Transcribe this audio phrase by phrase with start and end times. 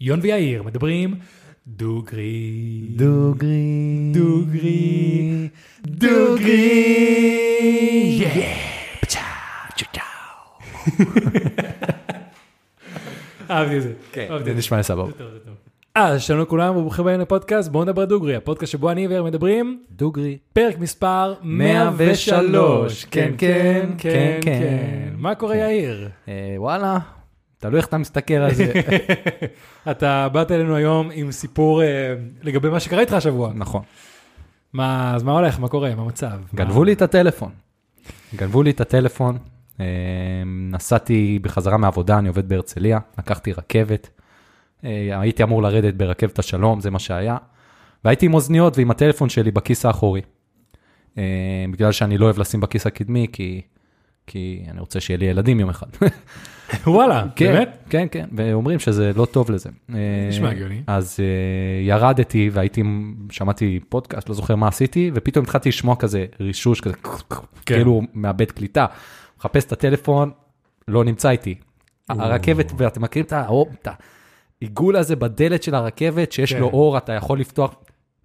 [0.00, 1.14] יון ויאיר מדברים
[1.66, 2.80] דוגרי.
[2.96, 4.12] דוגרי.
[4.12, 5.48] דוגרי.
[5.86, 6.98] דוגרי.
[13.50, 13.92] אהבתי את זה.
[14.12, 14.54] כן, זה.
[14.54, 15.12] נשמע סבבה.
[15.12, 15.28] טוב.
[15.94, 20.38] אז שלום לכולם וברוכים הבאים לפודקאסט בואו נדבר דוגרי הפודקאסט שבו אני ויאיר מדברים דוגרי.
[20.52, 26.08] פרק מספר 103 כן כן כן כן מה קורה יאיר?
[26.28, 26.98] אה, וואלה,
[27.58, 28.72] תלוי איך אתה מסתכל על זה.
[29.90, 33.52] אתה באת אלינו היום עם סיפור אה, לגבי מה שקרה איתך השבוע.
[33.54, 33.82] נכון.
[34.72, 36.40] מה אז מה הולך מה קורה מה המצב?
[36.54, 37.50] גנבו לי את הטלפון.
[38.34, 39.38] גנבו לי את הטלפון.
[39.80, 39.86] אה,
[40.46, 44.10] נסעתי בחזרה מהעבודה, אני עובד בהרצליה, לקחתי רכבת.
[44.84, 47.36] אה, הייתי אמור לרדת ברכבת השלום, זה מה שהיה.
[48.04, 50.20] והייתי עם אוזניות ועם הטלפון שלי בכיס האחורי.
[51.70, 53.60] בגלל שאני לא אוהב לשים בכיס הקדמי, כי,
[54.28, 55.86] כי אני רוצה שיהיה לי ילדים יום אחד.
[56.86, 57.78] וואלה כן, באמת?
[57.90, 59.70] כן, כן, ואומרים שזה לא טוב לזה.
[60.28, 60.82] נשמע אה, הגיוני.
[60.86, 62.82] אז אה, ירדתי והייתי,
[63.30, 67.36] שמעתי פודקאסט, לא זוכר מה עשיתי, ופתאום התחלתי לשמוע כזה רישוש כזה, כן.
[67.66, 68.86] כאילו מאבד קליטה.
[69.38, 70.30] מחפש את הטלפון,
[70.88, 71.54] לא נמצא איתי.
[72.08, 73.26] הרכבת, ואתם מכירים
[73.82, 73.88] את
[74.62, 76.60] העיגול הזה בדלת של הרכבת, שיש כן.
[76.60, 77.74] לו אור, אתה יכול לפתוח.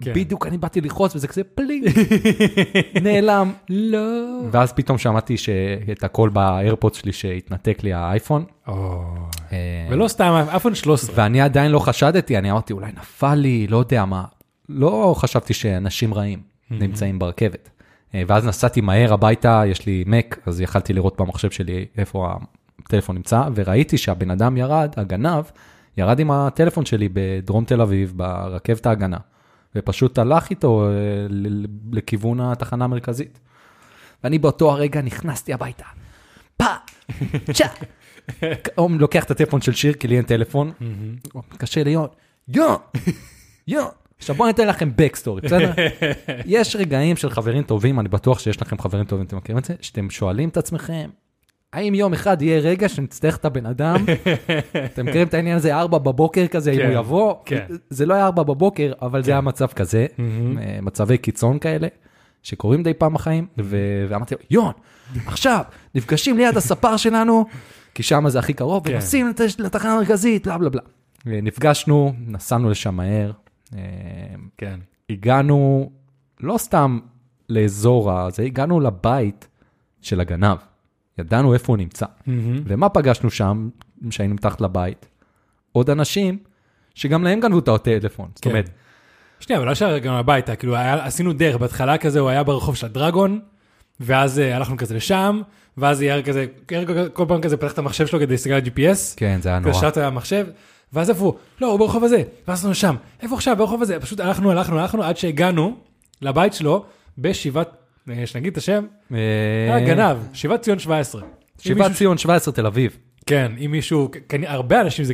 [0.02, 0.14] כן.
[0.14, 1.88] בדיוק אני באתי ללחוץ וזה כזה פלינג,
[3.04, 3.52] נעלם.
[3.70, 4.40] לא.
[4.52, 5.36] ואז פתאום שמעתי
[5.92, 8.46] את הקול באיירפודס שלי שהתנתק לי האייפון.
[8.68, 11.16] אה, ולא סתם אייפון 13.
[11.18, 14.24] ואני עדיין לא חשדתי, אני אמרתי, אולי נפל לי, לא יודע מה.
[14.70, 16.40] לא חשבתי שאנשים רעים
[16.72, 17.70] נמצאים ברכבת.
[18.16, 22.34] אה, ואז נסעתי מהר הביתה, יש לי מק, אז יכלתי לראות במחשב שלי איפה
[22.86, 25.44] הטלפון נמצא, וראיתי שהבן אדם ירד, הגנב,
[25.98, 29.18] ירד עם הטלפון שלי בדרום תל אביב, ברכבת ההגנה,
[29.76, 30.92] ופשוט הלך איתו אה,
[31.92, 33.40] לכיוון התחנה המרכזית.
[34.24, 35.86] ואני באותו הרגע נכנסתי הביתה.
[36.58, 36.66] פה,
[37.54, 37.68] צ'ה.
[38.76, 40.72] הוא לוקח את הטלפון של שיר, כי לי אין טלפון,
[41.36, 42.08] מתקשר ליון,
[42.48, 42.78] יון,
[43.68, 43.88] יון.
[44.18, 45.72] עכשיו בואו ניתן לכם בקסטורי, בסדר?
[46.46, 49.74] יש רגעים של חברים טובים, אני בטוח שיש לכם חברים טובים, אתם מכירים את זה?
[49.82, 51.10] שאתם שואלים את עצמכם,
[51.74, 53.96] האם יום אחד יהיה רגע שנצטרך את הבן אדם?
[54.86, 57.34] אתם מכירים את העניין הזה, ארבע בבוקר כזה, אם כן, הוא יבוא?
[57.46, 57.66] כן.
[57.90, 61.88] זה לא היה ארבע בבוקר, אבל זה היה מצב כזה, אה, מצבי קיצון כאלה,
[62.44, 64.74] שקורים די פעם בחיים, ואמרתי לו, יון,
[65.26, 65.62] עכשיו,
[65.96, 67.46] נפגשים ליד הספר שלנו,
[67.94, 68.92] כי שם זה הכי קרוב, כן.
[68.94, 70.82] ונוסעים לת- לתחנה המרכזית, בלה בלה בלה.
[71.26, 73.32] נפגשנו, נסענו לשם מהר,
[73.76, 73.80] אה,
[74.58, 74.80] כן.
[75.10, 75.90] הגענו
[76.40, 77.00] לא סתם
[77.50, 79.48] לאזור הזה, הגענו לבית
[80.02, 80.58] של הגנב.
[81.18, 82.06] ידענו איפה הוא נמצא.
[82.66, 83.70] ומה פגשנו שם,
[84.10, 85.06] כשהיינו מתחת לבית?
[85.72, 86.38] עוד אנשים
[86.96, 88.30] שגם להם גנבו את הטלפון.
[88.36, 88.50] זאת כן.
[88.50, 88.70] אומרת,
[89.40, 92.86] שנייה, אבל לא שהגענו הביתה, כאילו היה, עשינו דרך, בהתחלה כזה הוא היה ברחוב של
[92.86, 93.40] הדרגון,
[94.00, 95.42] ואז אה, הלכנו כזה לשם,
[95.78, 99.14] ואז יאיר כזה, יאיר כל פעם כזה פתח את המחשב שלו כדי להסתכל על ה-GPS,
[99.16, 99.74] כן, זה היה נורא.
[99.74, 100.48] קשרת המחשב,
[100.94, 101.34] ואז איפה הוא?
[101.62, 105.04] לא, הוא ברחוב הזה, ואז אנחנו שם, איפה עכשיו, ברחוב הזה, פשוט הלכנו, הלכנו, הלכנו,
[105.04, 105.76] עד שהגענו
[106.22, 106.86] לבית שלו,
[107.26, 107.64] אה,
[108.26, 109.18] שנגיד את השם, אה,
[109.76, 111.22] היה גנב, שיבת ציון 17.
[111.22, 111.28] אם
[111.60, 112.98] שיבת ציון 17 תל אביב.
[113.26, 115.14] כן, אם מישהו, כנראה- הרבה אנשים זה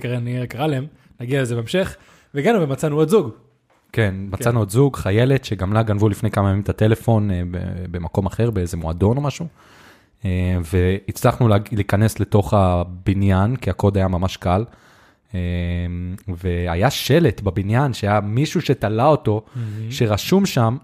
[0.50, 0.85] קרה להם,
[1.19, 1.95] נגיע לזה בהמשך,
[2.33, 3.29] והגענו ומצאנו עוד זוג.
[3.94, 7.41] כן, מצאנו עוד זוג, חיילת, שגם לה גנבו לפני כמה ימים את הטלפון אה,
[7.91, 9.47] במקום אחר, באיזה מועדון או משהו.
[10.25, 14.66] אה, והצלחנו להיכנס לתוך הבניין, כי הקוד היה ממש קל.
[15.35, 15.39] אה,
[16.27, 19.41] והיה שלט בבניין, שהיה מישהו שתלה אותו,
[19.89, 20.77] שרשום שם,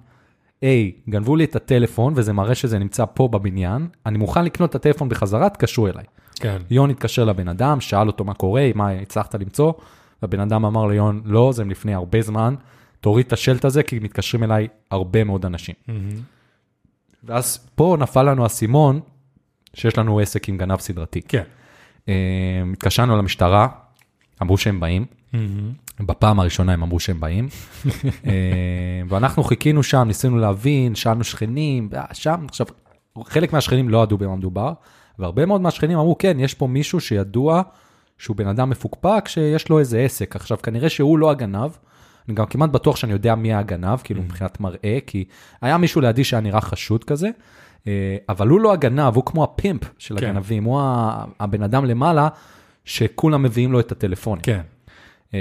[0.66, 4.76] היי, גנבו לי את הטלפון, וזה מראה שזה נמצא פה בבניין, אני מוכן לקנות את
[4.76, 6.04] הטלפון בחזרה, תקשרו אליי.
[6.36, 6.58] כן.
[6.70, 9.74] יון התקשר לבן אדם, שאל אותו מה קורה, מה הצלחת למצוא,
[10.22, 12.56] והבן אדם אמר ליון, לא, זה מלפני הרבה זמן,
[13.02, 15.76] תוריד את השלט הזה, כי מתקשרים אליי הרבה מאוד אנשים.
[17.24, 19.00] ואז פה נפל לנו האסימון,
[19.74, 21.22] שיש לנו עסק עם גנב סדרתי.
[21.22, 21.44] כן.
[22.10, 22.14] אה,
[22.74, 23.68] התקשרנו למשטרה,
[24.42, 25.06] אמרו שהם באים,
[26.00, 27.48] בפעם הראשונה הם אמרו שהם באים,
[28.28, 28.32] אה,
[29.10, 32.66] ואנחנו חיכינו שם, ניסינו להבין, שאלנו שכנים, אה, שם, עכשיו,
[33.24, 34.74] חלק מהשכנים לא ידעו במה מדובר,
[35.20, 37.62] והרבה מאוד מהשכנים אמרו, כן, יש פה מישהו שידוע
[38.18, 40.36] שהוא בן אדם מפוקפק, שיש לו איזה עסק.
[40.36, 41.72] עכשיו, כנראה שהוא לא הגנב,
[42.28, 45.26] אני גם כמעט בטוח שאני יודע מי הגנב, כאילו מבחינת מראה, כי
[45.62, 47.30] היה מישהו לידי שהיה נראה חשוד כזה,
[47.88, 50.26] אה, אבל הוא לא הגנב, הוא כמו הפימפ של כן.
[50.26, 50.82] הגנבים, הוא
[51.40, 52.28] הבן אדם למעלה,
[52.86, 54.44] שכולם מביאים לו את הטלפונים.
[54.44, 54.62] כן.
[55.34, 55.40] אה,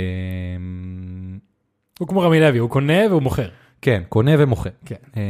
[1.98, 3.48] הוא כמו רמי לוי, הוא קונה והוא מוכר.
[3.82, 4.70] כן, קונה ומוכר.
[4.84, 4.94] כן.
[5.16, 5.22] אה,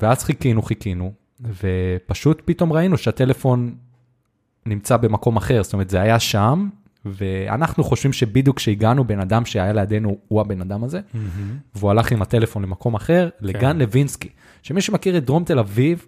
[0.00, 3.74] ואז חיכינו, חיכינו, ופשוט פתאום ראינו שהטלפון
[4.66, 6.68] נמצא במקום אחר, זאת אומרת, זה היה שם,
[7.04, 11.00] ואנחנו חושבים שבדיוק כשהגענו, בן אדם שהיה לידינו הוא הבן אדם הזה,
[11.74, 14.28] והוא הלך עם הטלפון למקום אחר, לגן לוינסקי.
[14.62, 16.06] שמי שמכיר את דרום תל אביב,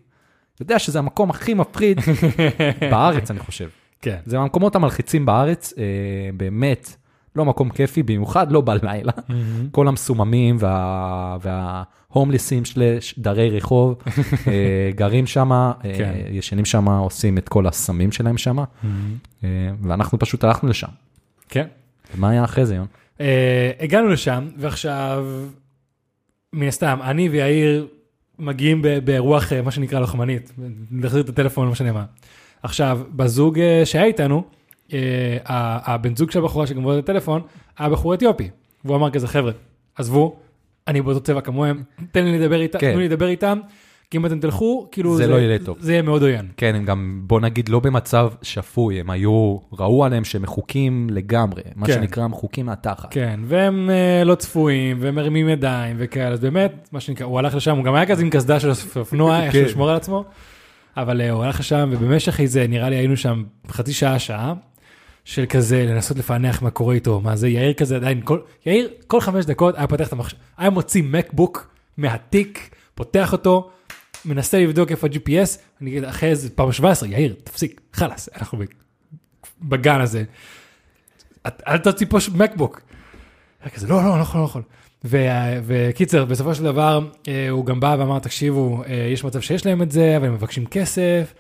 [0.61, 2.01] יודע שזה המקום הכי מפחיד
[2.91, 3.69] בארץ, אני חושב.
[4.03, 4.17] כן.
[4.27, 5.85] זה מהמקומות המלחיצים בארץ, אה,
[6.37, 6.97] באמת,
[7.37, 9.13] לא מקום כיפי, במיוחד לא בלילה.
[9.71, 11.37] כל המסוממים וה...
[11.41, 13.95] וההומלסים שלש דרי רחוב
[14.49, 15.51] אה, גרים שם,
[15.83, 16.13] כן.
[16.31, 18.57] ישנים שם, עושים את כל הסמים שלהם שם,
[19.83, 20.89] ואנחנו פשוט הלכנו לשם.
[21.49, 21.67] כן.
[22.17, 22.87] ומה היה אחרי זה, יון?
[23.21, 25.27] אה, הגענו לשם, ועכשיו,
[26.53, 27.87] מן הסתם, אני ויאיר
[28.39, 30.53] מגיעים ב- ברוח, אה, מה שנקרא לוחמנית,
[30.93, 32.05] להחזיר את הטלפון, מה.
[32.63, 34.43] עכשיו, בזוג אה, שהיה איתנו, אה,
[35.45, 37.43] הבן זוג של הבחורה שגנבו את הטלפון,
[37.79, 38.51] היה בחור אתיופי.
[38.85, 39.53] והוא אמר כזה, חבר'ה,
[39.97, 40.37] עזבו,
[40.89, 42.91] אני באותו צבע כמוהם, תן לי לדבר איתם, כן.
[42.91, 43.59] תנו לי לדבר איתם,
[44.11, 45.77] כי אם אתם תלכו, כאילו, זה לא יהיה טוב.
[45.81, 46.47] זה יהיה מאוד עוין.
[46.57, 51.63] כן, הם גם, בוא נגיד, לא במצב שפוי, הם היו, ראו עליהם שהם מחוקים לגמרי,
[51.77, 51.93] מה כן.
[51.93, 53.13] שנקרא מחוקים מהתחת.
[53.13, 57.55] כן, והם אה, לא צפויים, והם מרימים ידיים וכאלה, אז באמת, מה שנקרא, הוא הלך
[57.55, 59.65] לשם, הוא גם היה כזה עם קסדה של אופנוע, איך כן.
[59.65, 60.25] לשמור על עצמו,
[60.97, 64.55] אבל אה, הוא הלך לשם, ובמשך איזה, נראה לי היינו שם חצי שעה, שעה,
[65.25, 69.21] של כזה לנסות לפענח מה קורה איתו, מה זה, יאיר כזה עדיין, כל, יאיר כל
[69.21, 73.71] חמש דקות היה פותח את המחשב, היה מוציא מקבוק מהתיק, פותח אותו,
[74.25, 78.59] מנסה לבדוק איפה ה-GPS, אני אגיד, אחרי איזה פעם 17, יאיר, תפסיק, חלאס, אנחנו
[79.63, 80.25] בגן הזה.
[81.47, 82.81] אל תוציא פה מקבוק.
[83.63, 84.63] היה כזה, לא, לא, לא יכול, לא יכול.
[85.05, 89.67] ו- וקיצר, בסופו של דבר, אה, הוא גם בא ואמר, תקשיבו, אה, יש מצב שיש
[89.67, 91.35] להם את זה, אבל הם מבקשים כסף,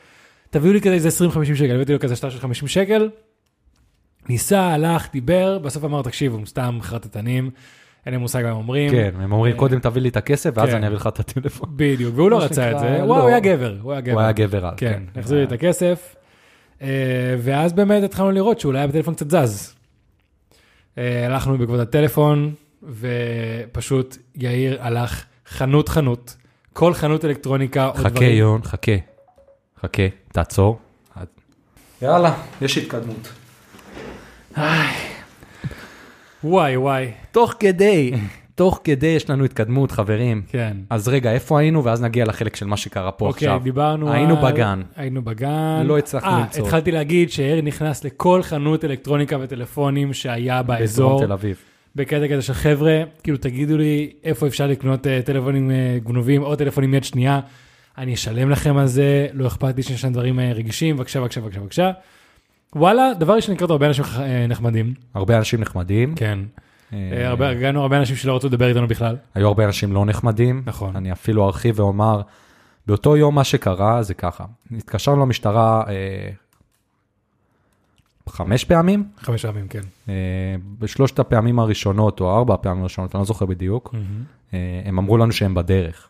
[0.50, 3.08] תביאו לי כזה איזה 20-50 שקל, הבאתי לו כזה שטר של 50 שקל,
[4.29, 7.51] ניסה, הלך, דיבר, בסוף אמר, תקשיבו, הם סתם חרטטנים,
[8.07, 8.91] אין להם מושג מה הם אומרים.
[8.91, 10.77] כן, הם אומרים, אה, קודם תביא לי את הכסף, ואז כן.
[10.77, 11.69] אני אביא לך את הטלפון.
[11.77, 13.21] בדיוק, והוא לא רצה את זה, לא.
[13.21, 14.13] הוא היה גבר, הוא היה גבר.
[14.13, 16.17] הוא היה גבר על, כן, החזיר לי את הכסף,
[16.83, 16.89] אה,
[17.39, 19.75] ואז באמת התחלנו לראות שאולי הטלפון קצת זז.
[20.99, 26.37] אה, הלכנו בעקבות הטלפון, ופשוט יאיר הלך חנות חנות,
[26.73, 28.37] כל חנות אלקטרוניקה או חכה, דברים.
[28.37, 28.93] יון, חכה.
[29.81, 30.03] חכה,
[30.33, 30.79] תעצור.
[32.03, 33.42] יאללה, יש התקדמות.
[36.45, 38.13] וואי וואי, תוך כדי,
[38.55, 40.43] תוך כדי יש לנו התקדמות, חברים.
[40.49, 40.77] כן.
[40.91, 41.85] אז רגע, איפה היינו?
[41.85, 43.61] ואז נגיע לחלק של מה שקרה פה אוקיי, עכשיו.
[43.65, 44.53] דיברנו היינו על...
[44.53, 44.83] בגן.
[44.97, 45.83] היינו בגן.
[45.85, 46.65] לא הצלחנו אה, למצוא.
[46.65, 51.11] התחלתי להגיד שיאיר נכנס לכל חנות אלקטרוניקה וטלפונים שהיה באזור.
[51.11, 51.57] באזור תל אביב.
[51.97, 56.57] בקטע כזה של חבר'ה, כאילו תגידו לי איפה אפשר לקנות אה, טלפונים אה, גנובים או
[56.57, 57.41] טלפונים יד שנייה,
[57.99, 61.41] אני אשלם לכם על זה, לא אכפת לי שיש שם דברים אה, רגישים, בבקשה, בבקשה,
[61.41, 61.91] בבקשה, בבקשה.
[62.77, 66.15] וואלה, דבר ראשון, הכרתי הרבה אנשים אה, נחמדים, הרבה אנשים נחמדים.
[66.15, 66.39] כן.
[66.93, 69.17] אה, אה, הרבה- הגענו הרבה אנשים שלא רצו לדבר איתנו בכלל.
[69.35, 70.63] היו הרבה אנשים לא נחמדים.
[70.67, 70.97] נכון.
[70.97, 72.21] אני אפילו ארחיב ואומר,
[72.87, 74.45] באותו יום מה שקרה זה ככה,
[74.77, 76.31] התקשרנו למשטרה אה,
[78.29, 79.81] חמש פעמים, חמש פעמים, כן.
[80.09, 80.15] אה,
[80.79, 83.95] בשלושת הפעמים הראשונות או ארבע הפעמים הראשונות, אני לא זוכר בדיוק,
[84.55, 86.09] אה, הם אמרו לנו שהם בדרך.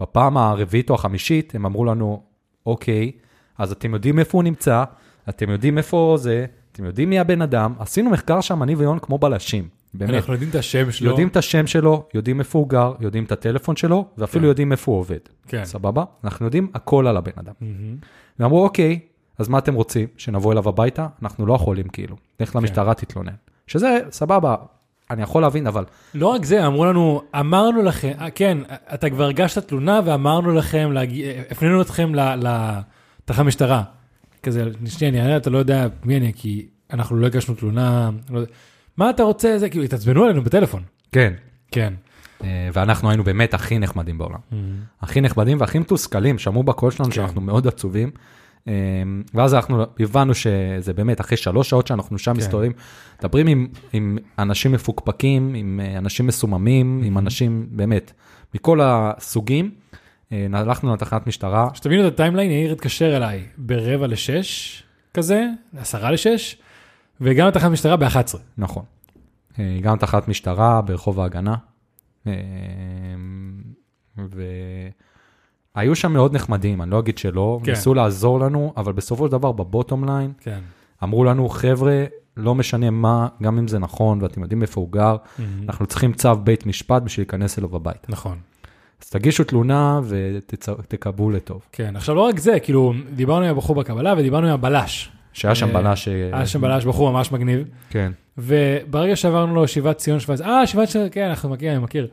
[0.00, 2.22] בפעם הרביעית או החמישית הם אמרו לנו,
[2.66, 3.12] אוקיי,
[3.58, 4.84] אז אתם יודעים איפה הוא נמצא,
[5.28, 9.18] אתם יודעים איפה זה, אתם יודעים מי הבן אדם, עשינו מחקר שם, אני ויון כמו
[9.18, 10.14] בלשים, באמת.
[10.14, 11.10] אנחנו יודעים את השם שלו.
[11.10, 14.48] יודעים את השם שלו, יודעים איפה הוא גר, יודעים את הטלפון שלו, ואפילו כן.
[14.48, 15.18] יודעים איפה הוא עובד.
[15.48, 15.64] כן.
[15.64, 16.04] סבבה?
[16.24, 17.52] אנחנו יודעים הכל על הבן אדם.
[17.60, 17.96] מהמם.
[18.38, 18.98] ואמרו, אוקיי,
[19.38, 20.08] אז מה אתם רוצים?
[20.16, 21.06] שנבוא אליו הביתה?
[21.22, 22.16] אנחנו לא יכולים, כאילו.
[22.38, 22.44] כן.
[22.44, 23.32] לך למשטרה, תתלונן.
[23.66, 24.56] שזה, סבבה,
[25.10, 25.84] אני יכול להבין, אבל
[26.14, 28.58] לא רק זה, אמרו לנו, אמרנו לכם, אה, כן,
[28.94, 33.82] אתה כבר הגשת תלונה ואמרנו לכם, להגיע- הפנינו אתכם לתחנת משטרה.
[34.44, 38.38] כזה, שנייה, אני אענה, אתה לא יודע מי אני, כי אנחנו לא הגשנו תלונה, לא
[38.38, 38.52] יודע.
[38.96, 40.82] מה אתה רוצה, זה כאילו, התעצבנו עלינו בטלפון.
[41.12, 41.32] כן.
[41.70, 41.94] כן.
[42.44, 44.38] אה, ואנחנו היינו באמת הכי נחמדים בעולם.
[45.00, 47.14] הכי נחמדים והכי מתוסכלים, שמעו בקול שלנו כן.
[47.14, 48.10] שאנחנו מאוד עצובים.
[48.68, 48.72] אה,
[49.34, 52.38] ואז אנחנו הבנו שזה באמת, אחרי שלוש שעות שאנחנו שם כן.
[52.38, 52.72] מסתובבים,
[53.18, 58.12] מדברים עם, עם אנשים מפוקפקים, עם אה, אנשים מסוממים, עם אנשים באמת,
[58.54, 59.70] מכל הסוגים.
[60.34, 64.82] אה, הלכנו לתחנת משטרה, שתבינו את ה timeline, יאיר התקשר אליי ברבע לשש,
[65.14, 66.56] כזה, עשרה לשש,
[67.20, 68.38] והגענו לתחנת משטרה ב-11.
[68.58, 68.84] נכון.
[69.58, 71.54] אה, הגענו לתחנת משטרה ברחוב ההגנה,
[72.26, 72.32] אה,
[75.76, 77.70] והיו שם מאוד נחמדים, אני לא אגיד שלא, כן.
[77.70, 80.60] ניסו לעזור לנו, אבל בסופו של דבר ב bottom line, כן.
[81.02, 82.04] אמרו לנו, חבר'ה,
[82.36, 85.16] לא משנה מה, גם אם זה נכון ואתם יודעים איפה הוא גר,
[85.68, 88.06] אנחנו צריכים צו בית משפט בשביל להיכנס אליו הביתה.
[88.08, 88.38] נכון.
[89.04, 90.00] אז תגישו תלונה
[90.78, 91.66] ותקבלו לטוב.
[91.72, 95.10] כן, עכשיו לא רק זה, כאילו, דיברנו עם הבחור בקבלה ודיברנו עם הבלש.
[95.32, 96.08] שהיה שם אה, בלש...
[96.08, 97.64] היה שם בלש, בחור ממש מגניב.
[97.90, 98.12] כן.
[98.38, 102.08] וברגע שעברנו לו שיבת ציון שבץ, אה, שיבת ציון, כן, אנחנו מכיר, אני מכיר.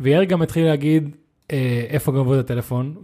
[0.00, 1.16] ויאיר גם התחיל להגיד
[1.52, 2.94] אה, איפה גנבו את הטלפון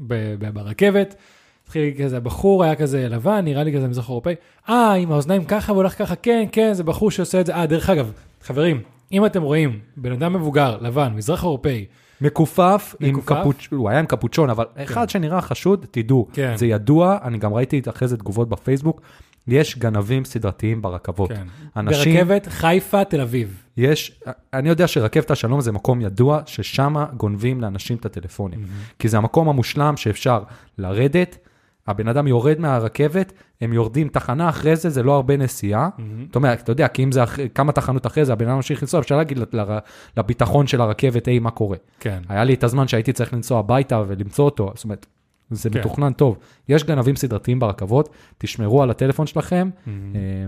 [0.52, 1.14] ברכבת.
[1.62, 4.34] התחיל להגיד כזה, הבחור היה כזה לבן, נראה לי כזה מזרח אירופאי.
[4.68, 7.54] אה, עם האוזניים ככה והולך ככה, כן, כן, זה בחור שעושה את זה.
[7.54, 8.82] אה, דרך אגב, חברים,
[9.12, 11.84] אם אתם רואים בן אדם מבוגר, לבן, מזרח אירופאי,
[12.20, 13.20] מכופף, עם?
[13.20, 16.56] קפוצ'ון, הוא היה עם קפוצ'ון, אבל אחד שנראה חשוד, תדעו, כן.
[16.56, 19.00] זה ידוע, אני גם ראיתי אחרי זה תגובות בפייסבוק,
[19.48, 21.32] יש גנבים סדרתיים ברכבות.
[21.32, 21.46] כן.
[21.76, 23.62] אנשים, ברכבת חיפה, תל אביב.
[23.76, 24.20] יש,
[24.52, 28.60] אני יודע שרכבת השלום זה מקום ידוע, ששם גונבים לאנשים את הטלפונים.
[28.98, 30.42] כי זה המקום המושלם שאפשר
[30.78, 31.38] לרדת,
[31.86, 35.88] הבן אדם יורד מהרכבת, הם יורדים תחנה אחרי זה, זה לא הרבה נסיעה.
[36.26, 38.82] זאת אומרת, אתה יודע, כי אם זה אחרי, כמה תחנות אחרי זה, הבן אדם ממשיך
[38.82, 39.78] לנסוע, אפשר להגיד ל- ל-
[40.16, 41.76] לביטחון של הרכבת, היי, מה קורה?
[42.00, 42.22] כן.
[42.28, 45.06] היה לי את הזמן שהייתי צריך לנסוע הביתה ולמצוא אותו, זאת אומרת,
[45.50, 45.78] זה כן.
[45.78, 46.38] מתוכנן טוב.
[46.68, 48.08] יש גנבים סדרתיים ברכבות,
[48.38, 49.90] תשמרו על הטלפון שלכם, אה,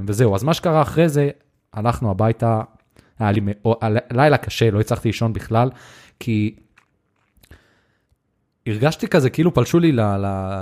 [0.06, 0.34] וזהו.
[0.34, 1.30] אז מה שקרה אחרי זה,
[1.72, 2.60] הלכנו הביתה,
[3.18, 3.40] היה לי
[4.10, 5.70] לילה קשה, לא הצלחתי לישון בכלל,
[6.20, 6.54] כי
[8.66, 9.92] הרגשתי כזה כאילו פלשו לי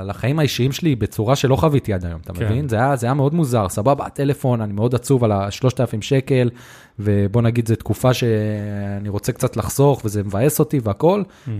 [0.04, 2.44] לחיים האישיים שלי בצורה שלא חוויתי עד היום, אתה כן.
[2.44, 2.68] מבין?
[2.68, 6.50] זה היה, זה היה מאוד מוזר, סבבה, הטלפון, אני מאוד עצוב על ה-3,000 שקל,
[6.98, 11.52] ובוא נגיד זו תקופה שאני רוצה קצת לחסוך, וזה מבאס אותי והכל, אמ,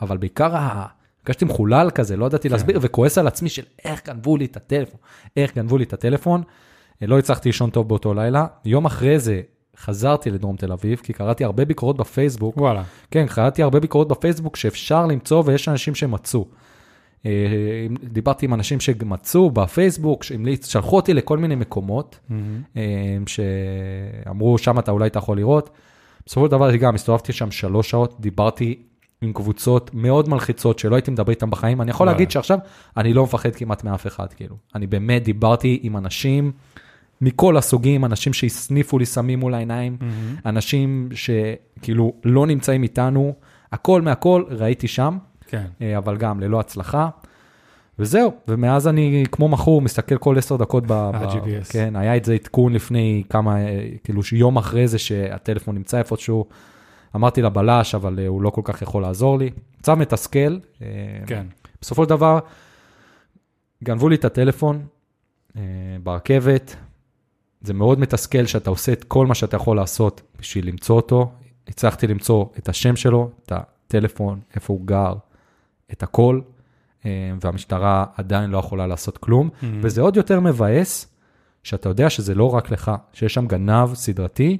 [0.00, 4.44] אבל בעיקר הרגשתי מחולל כזה, לא ידעתי להסביר, וכועס על עצמי של איך גנבו לי
[4.44, 5.00] את הטלפון,
[5.36, 6.42] איך גנבו לי את הטלפון.
[7.02, 8.46] לא הצלחתי לישון טוב באותו לילה.
[8.64, 9.40] יום אחרי זה
[9.80, 12.82] חזרתי לדרום תל אביב, כי קראתי הרבה ביקורות בפייסבוק, וואלה.
[13.10, 16.46] כן, קראתי הרבה ביקורות בפייסבוק שאפשר למצוא ויש אנשים שמצאו.
[17.26, 17.30] אה,
[18.04, 20.24] דיברתי עם אנשים שמצאו בפייסבוק,
[20.62, 22.18] שלחו אותי לכל מיני מקומות,
[22.76, 22.82] אה,
[23.26, 25.70] שאמרו, שם אתה אולי אתה יכול לראות.
[26.26, 28.82] בסופו של דבר גם הסתובבתי שם שלוש שעות, דיברתי
[29.22, 31.80] עם קבוצות מאוד מלחיצות שלא הייתי מדבר איתם בחיים.
[31.80, 32.06] אני יכול.
[32.06, 32.58] להגיד שעכשיו
[32.96, 34.56] אני לא מפחד כמעט מאף אחד, כאילו.
[34.74, 36.52] אני באמת דיברתי עם אנשים
[37.20, 39.96] מכל הסוגים, אנשים שהסניפו לי סמים מול העיניים,
[40.46, 43.34] אנשים שכאילו לא נמצאים איתנו,
[43.72, 45.66] הכל מהכל ראיתי שם, כן.
[45.82, 47.08] אה, אבל גם ללא הצלחה.
[47.98, 50.92] וזהו, ומאז אני כמו מכור, מסתכל כל עשר דקות ב...
[50.92, 51.72] ה-GPS.
[51.72, 56.44] כן, היה את זה עדכון לפני כמה, אה, כאילו יום אחרי זה שהטלפון נמצא איפשהו.
[57.16, 59.50] אמרתי לבלש, אבל אה, הוא לא כל כך יכול לעזור לי.
[59.80, 60.58] מצב מתסכל.
[60.82, 60.86] אה,
[61.26, 61.46] כן.
[61.82, 62.38] בסופו של דבר,
[63.84, 64.86] גנבו לי את הטלפון
[65.56, 65.62] אה,
[66.02, 66.76] ברכבת.
[67.60, 71.32] זה מאוד מתסכל שאתה עושה את כל מה שאתה יכול לעשות בשביל למצוא אותו.
[71.68, 75.14] הצלחתי למצוא את השם שלו, את הטלפון, איפה הוא גר,
[75.92, 76.40] את הכל,
[77.06, 79.48] אה, והמשטרה עדיין לא יכולה לעשות כלום.
[79.48, 79.66] Mm-hmm.
[79.80, 81.06] וזה עוד יותר מבאס,
[81.62, 84.58] שאתה יודע שזה לא רק לך, שיש שם גנב סדרתי,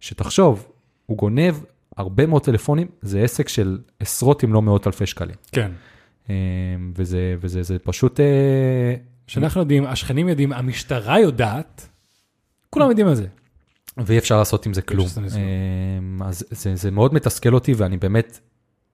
[0.00, 0.68] שתחשוב,
[1.06, 1.54] הוא גונב
[1.96, 5.36] הרבה מאוד טלפונים, זה עסק של עשרות אם לא מאות אלפי שקלים.
[5.52, 5.70] כן.
[6.30, 6.34] אה,
[6.94, 8.94] וזה, וזה זה פשוט, אה,
[9.26, 11.88] שאנחנו יודעים, השכנים יודעים, המשטרה יודעת,
[12.74, 13.26] כולם יודעים על זה.
[13.96, 15.06] ואי אפשר לעשות עם זה כלום.
[15.18, 18.40] אה, אז זה, זה מאוד מתסכל אותי, ואני באמת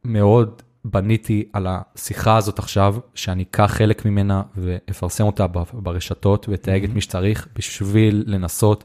[0.05, 6.91] מאוד בניתי על השיחה הזאת עכשיו, שאני אקח חלק ממנה ואפרסם אותה ברשתות ואתייג את
[6.91, 8.85] מי שצריך, בשביל לנסות,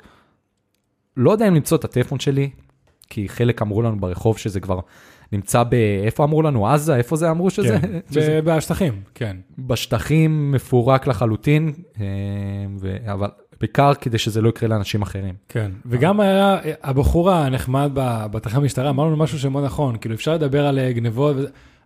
[1.17, 2.49] לא יודע אם למצוא את הטלפון שלי,
[3.09, 4.79] כי חלק אמרו לנו ברחוב שזה כבר
[5.31, 5.73] נמצא ב...
[6.05, 6.67] איפה אמרו לנו?
[6.67, 6.95] עזה?
[6.95, 7.79] איפה זה אמרו שזה?
[7.81, 7.99] כן.
[8.13, 9.37] שזה בשטחים, כן.
[9.59, 12.05] בשטחים מפורק לחלוטין, אה,
[12.79, 12.97] ו...
[13.13, 13.29] אבל
[13.63, 15.35] בעיקר כדי שזה לא יקרה לאנשים אחרים.
[15.49, 20.65] כן, וגם היה, הבחור הנחמד בתחנת המשטרה אמר לנו משהו שמאוד נכון, כאילו אפשר לדבר
[20.65, 21.35] על אה, גנבות,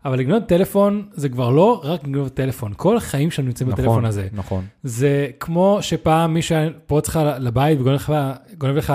[0.06, 4.28] אבל לגנוב טלפון זה כבר לא רק לגנוב טלפון, כל החיים שלנו נמצאים בטלפון הזה.
[4.34, 4.66] נכון.
[4.84, 8.14] זה כמו שפעם מישהו היה פורץ לך לבית וגונב לך,
[8.64, 8.94] לך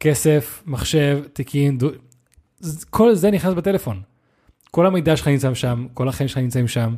[0.00, 1.88] כסף, מחשב, תיקים, דו...
[2.90, 4.00] כל זה נכנס בטלפון.
[4.70, 6.94] כל המידע שלך נמצא שם, כל החיים שלך נמצאים שם.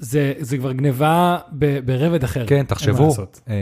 [0.00, 1.38] זה, זה כבר גניבה
[1.84, 2.46] ברבד אחר.
[2.46, 3.14] כן, תחשבו.
[3.48, 3.54] אה,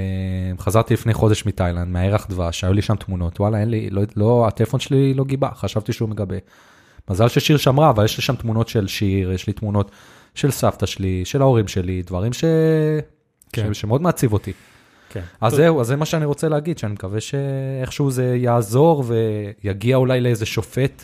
[0.59, 4.47] חזרתי לפני חודש מתאילנד, מהירח דבש, היו לי שם תמונות, וואלה, אין לי, לא, לא,
[4.49, 6.37] הטלפון שלי לא גיבה, חשבתי שהוא מגבה.
[7.11, 9.91] מזל ששיר שמרה, אבל יש לי שם תמונות של שיר, יש לי תמונות
[10.35, 12.45] של סבתא שלי, של ההורים שלי, דברים ש...
[13.53, 13.75] כן.
[13.75, 13.81] ש...
[13.81, 14.53] שמאוד מעציב אותי.
[15.11, 15.23] כן.
[15.41, 19.97] אז טוב, זהו, אז זה מה שאני רוצה להגיד, שאני מקווה שאיכשהו זה יעזור ויגיע
[19.97, 21.03] אולי לאיזה שופט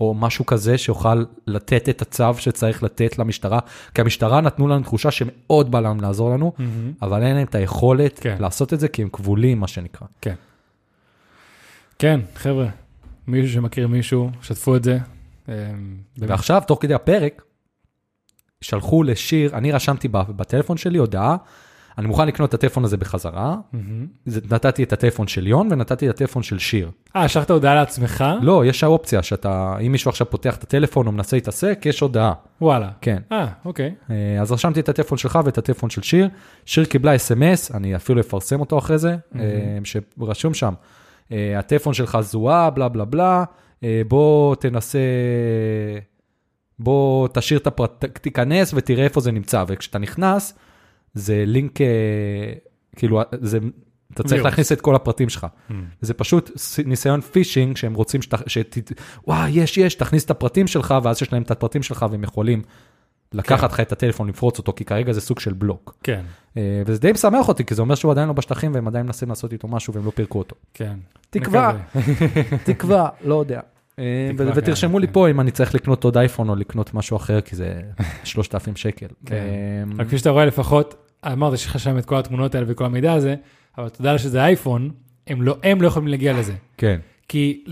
[0.00, 3.58] או משהו כזה שיוכל לתת את הצו שצריך לתת למשטרה,
[3.94, 6.92] כי המשטרה נתנו לנו תחושה שמאוד בא להם לעזור לנו, מהמם.
[7.02, 8.36] אבל אין להם את היכולת כן.
[8.40, 10.06] לעשות את זה כי הם כבולים, מה שנקרא.
[10.20, 10.34] כן.
[11.98, 12.66] כן, חבר'ה,
[13.26, 14.98] מישהו שמכיר מישהו, שתפו את זה.
[15.48, 15.54] אה.
[16.18, 17.42] ועכשיו, תוך כדי הפרק,
[18.60, 21.36] שלחו לשיר, אני רשמתי בטלפון שלי הודעה,
[21.98, 23.56] אני מוכן לקנות את הטלפון הזה בחזרה,
[24.26, 26.90] נתתי את הטלפון של יון ונתתי את הטלפון של שיר.
[27.16, 28.24] אה, שלחת הודעה לעצמך?
[28.42, 32.32] לא, יש האופציה שאתה, אם מישהו עכשיו פותח את הטלפון או מנסה להתעסק, יש הודעה.
[32.60, 32.88] וואלה.
[33.00, 33.22] כן.
[33.32, 33.94] אה, אוקיי.
[34.10, 36.28] אה, אז רשמתי את הטלפון שלך ואת הטלפון של שיר.
[36.64, 40.74] שיר קיבלה אס.אם.אס, אני אפילו אפרסם אותו אחרי זה, אה, שרשום שם,
[41.32, 43.44] אה, הטלפון שלך זוהה, בלה בלה בלה,
[44.08, 44.98] בוא תנסה,
[46.78, 50.54] בוא תשאיר את הפרט, תיכנס ותראה איפה זה נמצא, וכשאתה נכנס,
[51.14, 51.86] זה לינק, אה,
[52.96, 53.58] כאילו, זה,
[54.14, 54.44] אתה צריך.
[54.44, 55.46] להכניס את כל הפרטים שלך.
[55.70, 55.72] Mm.
[56.00, 56.50] זה פשוט
[56.84, 58.48] ניסיון פישינג שהם רוצים שת...
[58.48, 58.92] שת...
[59.26, 62.62] וואי, יש, יש, תכניס את הפרטים שלך, ואז יש להם את הפרטים שלך והם יכולים
[63.32, 65.96] לקחת לך את הטלפון, לפרוץ אותו, כי כרגע זה סוג של בלוק.
[66.02, 66.22] כן,
[66.56, 69.28] אה, וזה די משמח אותי, כי זה אומר שהוא עדיין לא בשטחים והם עדיין מנסים
[69.28, 70.56] לעשות איתו משהו והם לא פירקו אותו.
[70.74, 70.98] כן.
[71.30, 71.72] תקווה.
[72.64, 73.60] תקווה, לא יודע.
[74.00, 75.12] אה, ו- ותרשמו כן, לי כן.
[75.12, 77.80] פה אם אני צריך לקנות עוד אייפון או לקנות משהו אחר, כי זה
[78.24, 79.06] 3,000 שקל.
[79.26, 79.34] כן.
[79.34, 80.94] אה, רק כפי שאתה רואה לפחות,
[81.26, 83.34] אמרת שיש לך שם את כל התמונות האלה וכל המידע הזה,
[83.78, 84.90] אבל תודה שזה אייפון,
[85.26, 86.54] הם לא, הם לא יכולים להגיע לזה.
[86.76, 87.64] כן, כי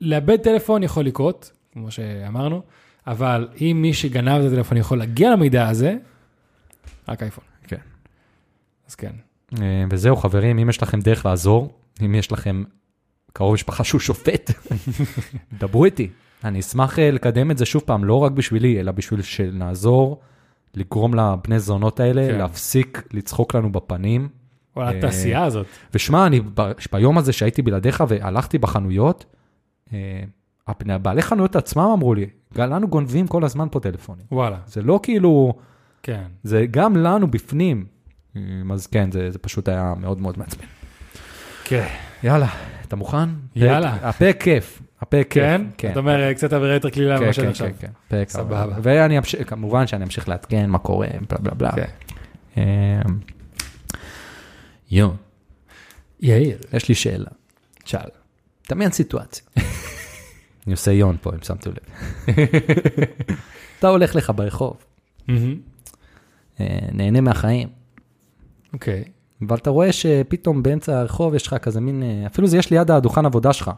[0.00, 2.62] לאבד טלפון יכול לקרות, כמו שאמרנו,
[3.06, 5.96] אבל אם מי שגנב את הטלפון יכול להגיע למידע הזה,
[7.08, 7.44] רק אייפון.
[7.66, 7.76] כן.
[8.88, 9.12] אז כן.
[9.62, 12.62] אה, וזהו חברים, אם יש לכם דרך לעזור, אם יש לכם
[13.36, 14.50] קרוב משפחה שהוא שופט,
[15.60, 16.08] דברו איתי.
[16.44, 20.20] אני אשמח אה, לקדם את זה שוב פעם, לא רק בשבילי, אלא בשביל שנעזור
[20.74, 22.38] לגרום לבני זונות האלה כן.
[22.38, 24.28] להפסיק לצחוק לנו בפנים.
[24.76, 25.66] וואלה, אה, התעשייה הזאת.
[25.94, 29.24] ושמע, אני ב- ביום הזה שהייתי בלעדיך והלכתי בחנויות,
[29.92, 34.26] אה, בעלי חנויות עצמם אמרו לי, "גל, לנו גונבים כל הזמן פה טלפונים.
[34.32, 35.54] וואלה, זה לא כאילו,
[36.02, 36.24] כן.
[36.42, 37.86] זה גם לנו בפנים.
[38.72, 40.66] אז כן, זה, זה פשוט היה מאוד מאוד מעצבן.
[41.64, 41.86] כן.
[42.22, 42.48] יאללה,
[42.88, 43.28] אתה מוכן?
[43.56, 43.96] יאללה.
[44.02, 45.42] הפרק כיף, הפרק כיף.
[45.78, 45.90] כן?
[45.90, 47.66] אתה אומר קצת אווירה יותר קלילה כן, ממה כן, שעד עכשיו.
[47.66, 48.76] כן, כן, פרק סבבה.
[48.82, 51.72] ואני אמשיך, כמובן שאני אמשיך לעדכן מה קורה, בלה בלה בלה.
[51.72, 51.86] כן.
[52.56, 53.02] אה,
[54.90, 55.10] יו,
[56.20, 57.30] יאיר, יש לי שאלה.
[57.84, 58.08] שאל.
[58.70, 59.44] דמיין סיטואציה.
[60.66, 61.76] אני עושה יון פה, אם שמתם לב.
[63.78, 64.76] אתה הולך לך ברחוב.
[66.60, 67.68] אה, נהנה מהחיים,
[68.72, 69.04] אוקיי.
[69.42, 72.90] אבל אתה רואה שפתאום באמצע הרחוב יש לך כזה מין, אה, אפילו זה יש ליד
[72.90, 73.70] הדוכן עבודה שלך,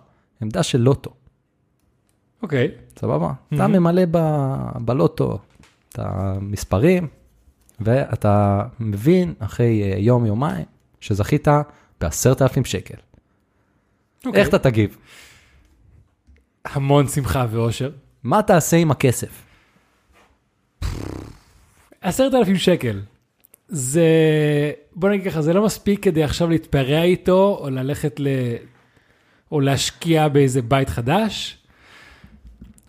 [0.43, 1.11] עמדה של לוטו,
[2.43, 2.71] אוקיי.
[2.99, 3.33] סבבה?
[3.49, 3.73] אתה מהמם.
[3.73, 5.39] ממלא ב- בלוטו
[5.89, 7.09] את המספרים,
[7.81, 10.65] ואתה מבין אחרי אה, יום, יומיים,
[11.01, 11.49] שזכית
[12.01, 12.99] בעשרת אלפים שקל.
[14.27, 14.41] אוקיי.
[14.41, 14.97] איך אתה תגיב?
[16.65, 17.91] המון שמחה ואושר.
[18.23, 19.43] מה תעשה עם הכסף?
[22.01, 23.01] עשרת אלפים שקל.
[23.69, 24.11] זה,
[24.95, 28.27] בוא נגיד ככה, זה לא מספיק כדי עכשיו להתפרע איתו, או ללכת ל...
[29.53, 31.59] או להשקיע באיזה בית חדש.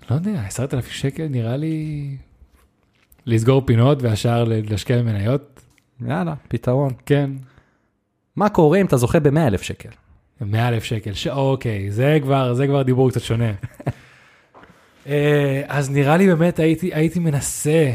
[0.09, 2.07] לא יודע, עשרת אלפים שקל נראה לי
[3.25, 5.61] לסגור פינות והשאר להשקיע במניות.
[6.07, 6.93] יאללה, פתרון.
[7.05, 7.31] כן,
[8.35, 9.89] מה קורה אם אתה זוכה ב-100 אלף שקל?
[10.41, 11.27] 100 אלף שקל, ש...
[11.27, 13.51] אוקיי, זה כבר, זה כבר דיבור קצת שונה.
[15.07, 17.91] אה, אז נראה לי באמת הייתי, הייתי מנסה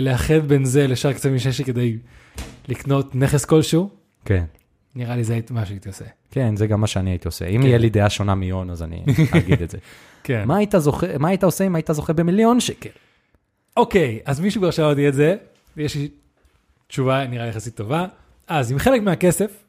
[0.00, 1.98] לאחד בין זה לשאר קצת מששי כדי
[2.68, 3.90] לקנות נכס כלשהו.
[4.24, 4.44] כן.
[4.94, 6.04] נראה לי זה מה שהייתי עושה.
[6.30, 7.46] כן, זה גם מה שאני הייתי עושה.
[7.46, 7.66] אם כן.
[7.66, 9.02] יהיה לי דעה שונה מיון, אז אני
[9.36, 9.78] אגיד את זה.
[10.24, 10.44] כן.
[10.46, 12.90] מה היית זוכה, מה היית עושה אם היית זוכה במיליון שקל?
[13.76, 15.36] אוקיי, אז מישהו כבר שאל אותי את זה,
[15.76, 16.08] ויש לי
[16.86, 18.06] תשובה נראה לי יחסית טובה.
[18.46, 19.64] אז עם חלק מהכסף,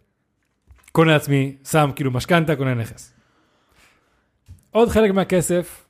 [0.92, 3.14] קונה לעצמי, שם כאילו משכנתה, קונה נכס.
[4.72, 5.89] עוד חלק מהכסף, אה, אה,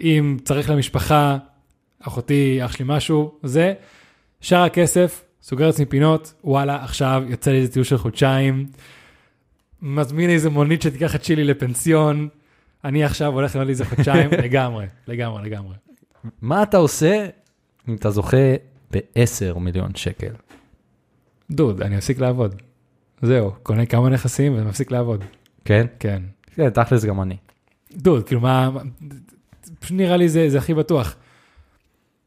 [0.00, 1.38] אם צריך למשפחה,
[2.00, 3.74] אחותי, אח שלי משהו, זה,
[4.40, 8.66] שאר הכסף, סוגר לעצמי פינות, וואלה, עכשיו יוצא לי איזה טיול של חודשיים,
[9.82, 12.28] מזמין איזה מונית שתיקח את צ'ילי לפנסיון,
[12.84, 15.74] אני עכשיו הולך לי איזה חודשיים, לגמרי, לגמרי, לגמרי.
[16.42, 17.26] מה אתה עושה
[17.88, 18.54] אם אתה זוכה
[18.90, 20.32] ב-10 מיליון שקל?
[21.50, 22.62] דוד, אני מפסיק לעבוד.
[23.22, 25.24] זהו, קונה כמה נכסים ומפסיק לעבוד.
[25.64, 25.86] כן?
[25.98, 26.22] כן.
[26.54, 27.36] כן, תכלס גם אני.
[27.92, 28.70] דוד, כאילו מה,
[29.80, 31.16] פשוט נראה לי זה, זה הכי בטוח.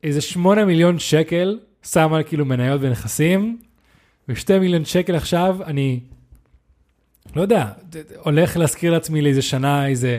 [0.03, 3.57] איזה שמונה מיליון שקל שם על כאילו מניות ונכסים,
[4.29, 5.99] ושתי מיליון שקל עכשיו אני,
[7.35, 7.67] לא יודע,
[8.17, 10.17] הולך להזכיר לעצמי לאיזה שנה איזה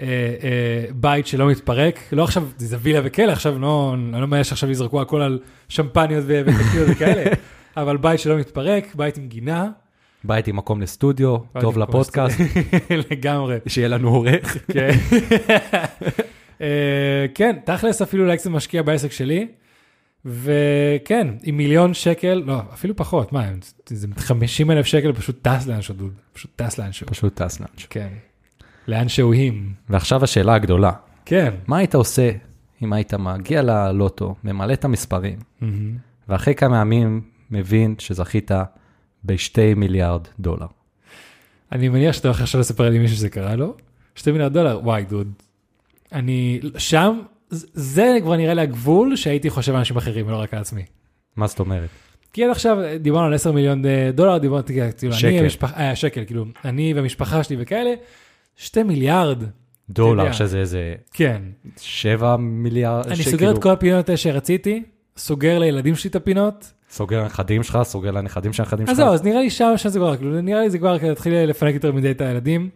[0.00, 0.06] אה,
[0.42, 4.70] אה, בית שלא מתפרק, לא עכשיו, זה וילה וכאלה, עכשיו לא, אני לא מאלה שעכשיו
[4.70, 6.24] יזרקו הכל על שמפניות
[6.88, 7.30] וכאלה,
[7.76, 9.70] אבל בית שלא מתפרק, בית עם גינה.
[10.24, 12.40] בית עם מקום לסטודיו, טוב לפודקאסט,
[13.10, 13.58] לגמרי.
[13.66, 14.56] שיהיה לנו עורך.
[14.72, 14.90] כן.
[16.60, 19.48] אה, כן, תכלס אפילו אולי קצת משקיע בעסק שלי,
[20.24, 23.50] וכן, עם מיליון שקל, לא, אפילו פחות, מה,
[23.86, 27.06] זה 50 אלף שקל פשוט טס לאנשהו, דוד, פשוט טס לאנשהו.
[27.06, 27.88] פשוט טס לאנשהו.
[27.90, 28.08] כן.
[28.88, 29.72] לאן שהוא הם.
[29.90, 30.92] ועכשיו השאלה הגדולה,
[31.24, 31.54] כן.
[31.66, 32.30] מה היית עושה
[32.82, 35.38] אם היית מגיע ללוטו, ממלא את המספרים.
[36.28, 38.50] ואחרי כמה ימים מבין שזכית
[39.24, 40.66] בשתי מיליארד דולר?
[41.72, 43.74] אני מניח שאתה הולך עכשיו לספר לי מישהו שזה קרה לו,
[44.14, 45.32] שתי מיליארד דולר, וואי, דוד.
[46.12, 50.60] אני, שם, זה כבר נראה לי הגבול שהייתי חושב על אנשים אחרים ולא רק על
[50.60, 50.82] עצמי.
[51.36, 51.88] מה זאת אומרת?
[52.32, 55.38] כי עד עכשיו דיברנו על 10 מיליון אה, דולר, דיברנו, כאילו, אני שקל.
[55.42, 57.94] ומשפחה, אה, שקל, כאילו, אני והמשפחה שלי וכאלה,
[58.56, 59.42] 2 מיליארד,
[59.90, 60.32] דולר.
[60.32, 61.42] שזה איזה כן.
[61.76, 64.82] 7 מיליארד, אני סוגר את כל הפינות שרציתי,
[65.16, 69.06] סוגר לילדים שלי את הפינות, סוגר לנכדים שלך, סוגר לנכדים של הנכדים אז שלך.
[69.06, 71.74] זהו, אז נראה לי שם, שם זה כבר, כאילו, נראה לי זה כבר להתחיל לפנק
[71.74, 72.68] יותר מדי את הילדים,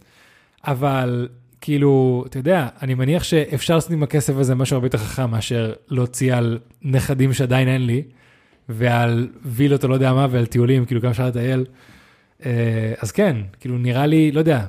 [0.66, 1.28] אבל
[1.60, 5.72] כאילו, אתה יודע, אני מניח שאפשר לעשות עם הכסף הזה משהו הרבה יותר חכם מאשר
[5.88, 8.02] להוציא על נכדים שעדיין אין לי,
[8.68, 11.64] ועל וילות או לא יודע מה, ועל טיולים, כאילו גם אפשר לטייל.
[12.46, 14.66] אה, אז כן, כאילו נראה לי, לא יודע,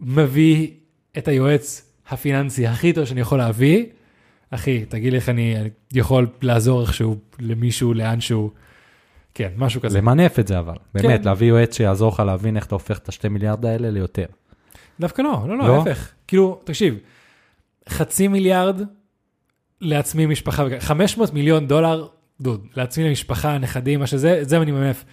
[0.00, 0.68] מביא
[1.18, 3.84] את היועץ הפיננסי הכי טוב שאני יכול להביא.
[4.50, 5.56] אחי, תגיד לי איך אני
[5.92, 8.50] יכול לעזור איכשהו למישהו, לאנשהו.
[9.34, 9.98] כן, משהו כזה.
[9.98, 11.24] למנף את זה אבל, באמת, כן.
[11.24, 14.26] להביא יועץ שיעזור לך להבין איך אתה הופך את השתי מיליארד האלה ליותר.
[15.00, 15.76] דווקא לא, לא, לא, לא?
[15.76, 16.08] ההפך.
[16.26, 16.98] כאילו, תקשיב,
[17.88, 18.82] חצי מיליארד
[19.80, 22.06] לעצמי משפחה, 500 מיליון דולר,
[22.40, 25.04] דוד, לעצמי למשפחה, נכדים, מה שזה, את זה אני ממנף.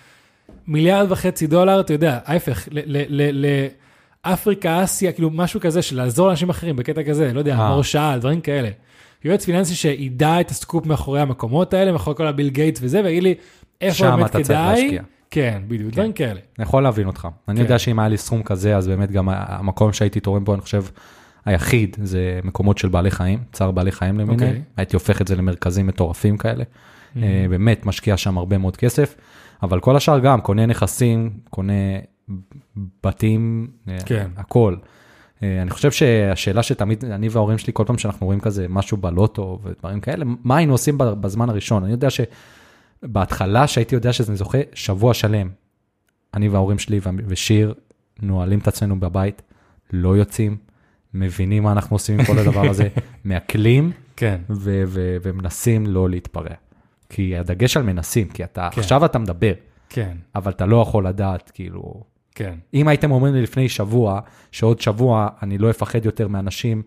[0.67, 2.67] מיליארד וחצי דולר, אתה יודע, ההפך,
[4.25, 7.83] לאפריקה, אסיה, כאילו משהו כזה של לעזור לאנשים אחרים בקטע כזה, לא יודע, אה.
[7.83, 8.69] שעל, דברים כאלה.
[9.23, 13.35] יועץ פיננסי שידע את הסקופ מאחורי המקומות האלה, מאחורי כל הביל גייטס וזה, ויגיד לי,
[13.81, 14.81] איפה שם באמת אתה צריך כדאי.
[14.81, 15.01] להשקיע.
[15.31, 16.39] כן, בדיוק, דברים כאלה.
[16.59, 17.27] אני יכול להבין אותך.
[17.47, 17.61] אני כן.
[17.61, 20.83] יודע שאם היה לי סכום כזה, אז באמת גם המקום שהייתי תורם בו, אני חושב,
[21.45, 24.49] היחיד, זה מקומות של בעלי חיים, צער בעלי חיים למיניהם.
[24.49, 24.61] אוקיי.
[24.77, 26.63] הייתי הופך את זה למרכזים מטורפים כאלה.
[27.17, 29.15] אה, באמת משקיע שם הרבה מאוד כסף,
[29.63, 31.73] אבל כל השאר גם, קונה נכסים, קונה
[33.03, 34.27] בתים, אה, כן.
[34.37, 34.75] הכל.
[35.43, 39.59] אה, אני חושב שהשאלה שתמיד, אני וההורים שלי, כל פעם שאנחנו רואים כזה משהו בלוטו
[39.63, 41.83] ודברים כאלה, מה היינו עושים בזמן הראשון?
[41.83, 42.09] אני יודע
[43.01, 45.49] שבהתחלה, שהייתי יודע שזה זוכה, שבוע שלם,
[46.33, 47.73] אני וההורים שלי ושיר
[48.21, 49.41] נועלים את עצמנו בבית,
[49.93, 50.57] לא יוצאים,
[51.13, 52.87] מבינים מה אנחנו עושים עם כל הדבר הזה,
[53.25, 56.53] מעכלים כן, ו- ו- ומנסים לא להתפרע.
[57.09, 58.81] כי הדגש על מנסים, כי אתה, כן.
[58.81, 59.53] עכשיו אתה מדבר,
[59.89, 62.03] כן, אבל אתה לא יכול לדעת, כאילו,
[62.35, 62.55] כן.
[62.73, 64.19] אם הייתם אומרים לי לפני שבוע,
[64.51, 66.81] שעוד שבוע אני לא אפחד יותר מאנשים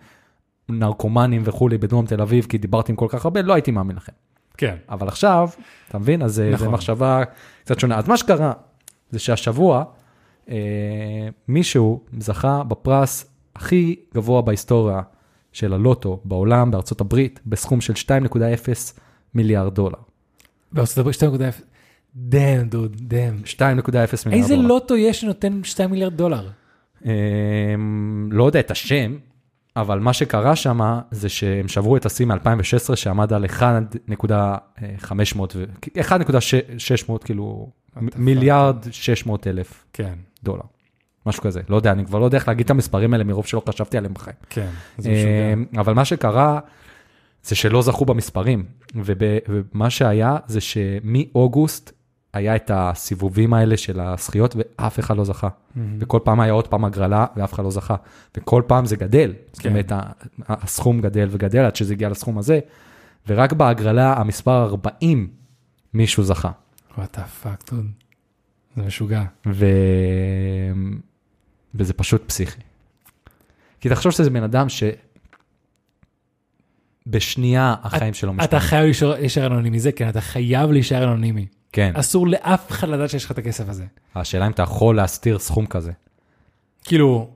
[0.68, 4.12] נרקומנים וכולי בדרום תל אביב, כי דיברתי עם כל כך הרבה, לא הייתי מאמין לכם.
[4.61, 5.49] כן, אבל עכשיו,
[5.88, 6.23] אתה מבין?
[6.23, 6.53] אז נכון.
[6.55, 6.66] נכון.
[6.66, 7.23] זו מחשבה
[7.64, 7.99] קצת שונה.
[7.99, 8.53] אז מה שקרה,
[9.11, 9.85] זה שהשבוע
[10.49, 10.57] אה,
[11.49, 15.01] מישהו זכה בפרס הכי גבוה בהיסטוריה
[15.53, 18.37] של הלוטו בעולם, בארצות הברית, בסכום של 2.0
[19.35, 19.99] מיליארד דולר.
[20.73, 21.62] בארצות הברית 2.0,
[22.16, 23.37] דאם דוד, דאם.
[23.44, 24.68] 2.0 מיליארד איזה דולר.
[24.68, 26.49] לוטו יש שנותן 2 מיליארד דולר?
[27.07, 27.12] אה,
[28.31, 29.16] לא יודע את השם,
[29.76, 30.80] אבל מה שקרה שם
[31.11, 35.64] זה שהם שברו את השיא מ-2016 שעמד על 1.500, ו-
[35.98, 37.70] 1.600 כאילו,
[38.16, 40.62] מיליארד 600 אלף כן, דולר.
[41.26, 43.62] משהו כזה, לא יודע, אני כבר לא יודע איך להגיד את המספרים האלה מרוב שלא
[43.68, 44.37] חשבתי עליהם בחיים.
[44.50, 44.70] כן.
[44.98, 45.30] זה משוגע.
[45.76, 46.61] אה, אבל מה שקרה
[47.42, 51.92] זה שלא זכו במספרים, ומה שהיה זה שמאוגוסט
[52.33, 55.49] היה את הסיבובים האלה של הזכיות ואף אחד לא זכה.
[55.99, 57.97] וכל פעם היה עוד פעם הגרלה ואף אחד לא זכה.
[58.37, 59.69] וכל פעם זה גדל, זאת כן.
[59.69, 60.03] אומרת, ה-
[60.49, 62.61] הסכום גדל וגדל עד שזה הגיע לסכום הזה,
[63.29, 65.29] ורק בהגרלה המספר 40
[65.95, 66.51] מישהו זכה.
[66.99, 67.87] what fuck, דוד.
[68.77, 69.23] זה משוגע.
[69.47, 69.66] ו...
[71.75, 72.61] וזה פשוט פסיכי.
[73.81, 74.83] כי תחשוב שזה בן אדם ש...
[77.07, 78.49] בשנייה החיים שלו משתנים.
[78.49, 78.85] אתה חייב
[79.19, 81.47] להישאר אנונימי, זה כן, אתה חייב להישאר אנונימי.
[81.72, 83.85] כן, אסור לאף אחד לדעת שיש לך את הכסף הזה.
[84.14, 85.92] השאלה אם אתה יכול להסתיר סכום כזה.
[86.85, 87.30] כאילו,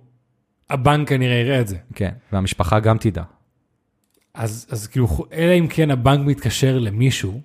[0.70, 1.76] הבנק כנראה יראה את זה.
[1.94, 3.22] כן, והמשפחה גם תדע.
[4.34, 7.40] אז, אז כאילו, אלא אם כן הבנק מתקשר למישהו,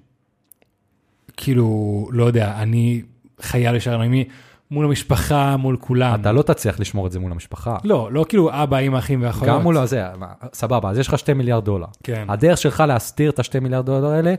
[1.38, 3.02] כאילו, לא יודע, אני
[3.42, 4.28] חייב להישאר אנונימי
[4.72, 6.22] מול המשפחה, מול כולם.
[6.22, 7.78] אתה לא תצליח לשמור את זה מול המשפחה.
[7.84, 9.48] לא, לא כאילו אבא, אמא, אחים ואחיות.
[9.48, 10.06] גם מול הזה,
[10.54, 11.88] סבבה, אז יש לך 2 מיליארד דולר.
[12.04, 12.26] כן.
[12.30, 14.36] הדרך שלך להסתיר את ה-2 מיליארד דולר האלה,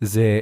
[0.00, 0.40] זה,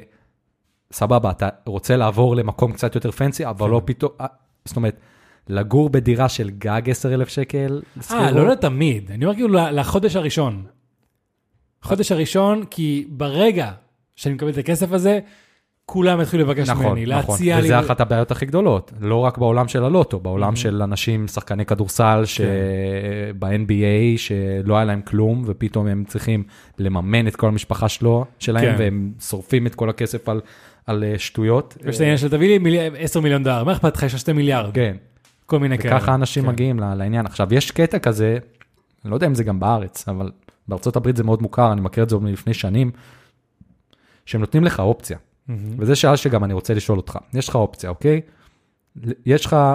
[0.93, 3.73] סבבה, אתה רוצה לעבור למקום קצת יותר פנסי, אבל כן.
[3.73, 4.27] לא פתאום, אה,
[4.65, 5.01] זאת אומרת,
[5.49, 8.31] לגור בדירה של גג 10,000 שקל, אה.
[8.31, 10.65] לא לתמיד, אני אומר כאילו לחודש הראשון.
[11.83, 13.71] חודש הראשון, כי ברגע
[14.17, 15.21] שאני מקבל את הכסף הזה,
[15.85, 17.63] כולם יתחילו לבקש נכון, ממני, נכון, להציע לי...
[17.63, 22.23] וזה אחת הבעיות הכי גדולות, לא רק בעולם של הלוטו, בעולם של אנשים, שחקני כדורסל,
[22.25, 26.43] שב-NBA, שלא היה להם כלום, ופתאום הם צריכים
[26.79, 28.75] לממן את כל המשפחה שלו, שלהם, כן.
[28.79, 30.41] והם שורפים את כל הכסף על,
[30.89, 31.77] על אה, שטויות.
[31.89, 34.21] יש את העניין של תביא לי מילי- 10 מיליון דולר, מה אכפת לך, יש לך
[34.21, 34.97] 2 מיליארד, כן,
[35.47, 35.97] כל מיני כאלה.
[35.97, 36.49] וככה אנשים כן.
[36.49, 37.27] מגיעים לעניין.
[37.27, 38.39] עכשיו, יש קטע כזה,
[39.05, 40.31] אני לא יודע אם זה גם בארץ, אבל
[40.69, 42.91] בארצות הברית זה מאוד מוכר, אני מכיר את זה עוד מלפני שנים,
[44.27, 45.19] שהם נותנים לך אופציה.
[45.79, 47.19] וזה שאלה שגם אני רוצה לשאול אותך.
[47.35, 48.21] יש לך אופציה, אוקיי?
[49.27, 49.75] יש לך אה,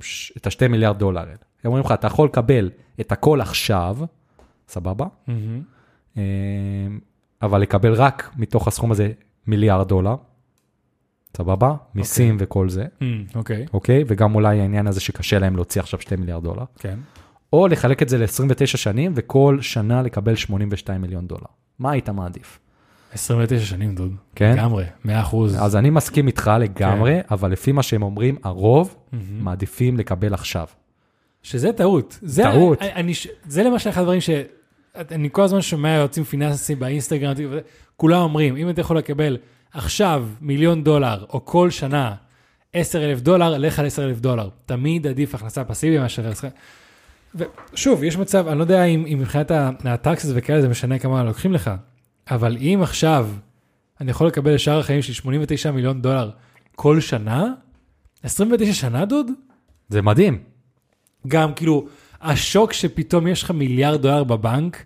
[0.00, 1.32] ש- את השתי מיליארד דולר האלה.
[1.32, 3.96] הם אומרים לך, אתה יכול לקבל את הכל עכשיו,
[4.68, 5.06] סבבה?
[6.16, 6.22] אה,
[7.42, 9.12] אבל לקבל רק מתוך הסכום הזה
[9.46, 10.16] מיליארד דולר,
[11.36, 11.74] סבבה?
[11.94, 14.04] מיסים וכל זה, אמ, אוקיי, אוקיי?
[14.06, 16.64] וגם אולי העניין הזה שקשה להם להוציא עכשיו שתי מיליארד דולר.
[16.78, 16.98] כן.
[17.52, 21.46] או לחלק את זה ל-29 שנים וכל שנה לקבל 82 מיליון דולר.
[21.78, 22.58] מה היית מעדיף?
[23.12, 24.14] 29 שנים, דוד.
[24.34, 24.52] כן?
[24.52, 25.56] לגמרי, 100 אחוז.
[25.60, 27.34] אז אני מסכים איתך לגמרי, כן.
[27.34, 29.44] אבל לפי מה שהם אומרים, הרוב מהמם.
[29.44, 30.66] מעדיפים לקבל עכשיו.
[31.42, 32.18] שזה טעות.
[32.22, 32.82] זה, טעות.
[32.82, 33.12] אני, אני,
[33.48, 34.20] זה למשל אחד הדברים
[35.10, 37.34] שאני כל הזמן שומע יועצים פיננסיים באינסטגרם,
[37.96, 39.36] כולם אומרים, אם אתה יכול לקבל
[39.72, 42.14] עכשיו מיליון דולר, או כל שנה
[42.72, 44.48] 10 אלף דולר, לך על 10 אלף דולר.
[44.66, 46.30] תמיד עדיף הכנסה פסיבית מאשר...
[47.34, 49.50] ושוב, יש מצב, אני לא יודע אם, אם מבחינת
[49.84, 51.70] הטקסס וכאלה זה משנה כמה לוקחים לך,
[52.30, 53.28] אבל אם עכשיו
[54.00, 56.30] אני יכול לקבל לשאר החיים שלי 89 מיליון דולר
[56.74, 57.52] כל שנה,
[58.22, 59.26] 29 שנה דוד?
[59.88, 60.38] זה מדהים.
[61.28, 61.86] גם כאילו,
[62.30, 64.84] השוק שפתאום יש לך מיליארד דולר בבנק,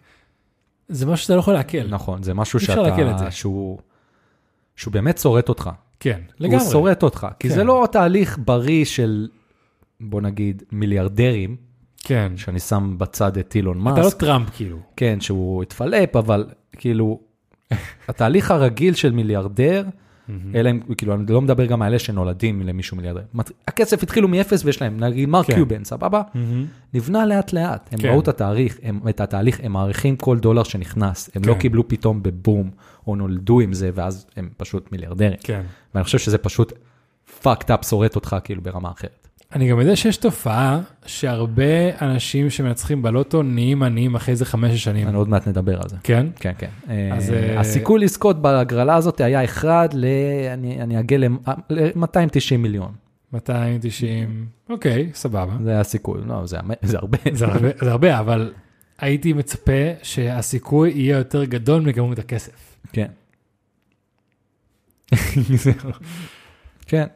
[0.88, 1.82] זה משהו שאתה לא יכול לעכל.
[1.88, 3.30] נכון, זה משהו אי אפשר לעכל את שאתה, זה.
[3.30, 3.78] שהוא,
[4.76, 5.70] שהוא באמת שורט אותך.
[6.00, 6.62] כן, לגמרי.
[6.62, 7.54] הוא שורט אותך, כי כן.
[7.54, 9.28] זה לא תהליך בריא של,
[10.00, 11.56] בוא נגיד, מיליארדרים,
[12.04, 12.32] כן.
[12.36, 14.78] שאני שם בצד את אילון אתה לא מאסק, טראמפ כאילו.
[14.96, 17.20] כן, שהוא התפלפ, אבל כאילו,
[18.08, 19.84] התהליך הרגיל של מיליארדר,
[20.54, 23.22] אלא אם, כאילו, אני לא מדבר גם על אלה שנולדים למישהו מיליארדר.
[23.68, 25.54] הכסף התחילו מאפס ויש להם, נגיד מרק כן.
[25.54, 26.22] קיובן, סבבה?
[26.94, 28.08] נבנה לאט לאט, הם כן.
[28.08, 31.58] ראו את התאריך, את התהליך, הם מעריכים כל דולר שנכנס, הם לא כן.
[31.58, 32.70] קיבלו פתאום בבום,
[33.06, 35.38] או נולדו עם זה, ואז הם פשוט מיליארדרים.
[35.94, 36.72] ואני חושב שזה פשוט
[37.42, 39.28] fucked up שורט אותך כאילו ברמה אחרת.
[39.52, 45.08] אני גם יודע שיש תופעה שהרבה אנשים שמנצחים בלוטו נהיים עניים אחרי איזה חמש שנים.
[45.08, 45.96] אני עוד מעט נדבר על זה.
[46.02, 46.26] כן?
[46.36, 46.70] כן, כן.
[47.12, 50.04] אז, אה, אה, הסיכוי לזכות בהגרלה הזאת היה אחד ל...
[50.54, 52.92] אני אני אגיע ל-290 מיליון.
[53.32, 55.56] 290, אוקיי, סבבה.
[55.64, 57.18] זה היה הסיכוי, לא, זה זה הרבה.
[57.32, 58.52] זה הרבה, זה הרבה, אבל
[58.98, 62.76] הייתי מצפה שהסיכוי יהיה יותר גדול מכמות הכסף.
[62.92, 63.06] כן.
[66.86, 67.06] כן.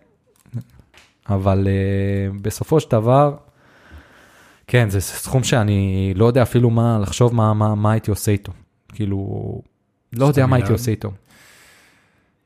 [1.28, 3.36] אבל uh, בסופו של דבר,
[4.66, 8.52] כן, זה סכום שאני לא יודע אפילו מה, לחשוב מה, מה, מה הייתי עושה איתו.
[8.88, 9.62] כאילו,
[10.12, 10.72] לא יודע מה הייתי?
[10.72, 11.12] עושה איתו.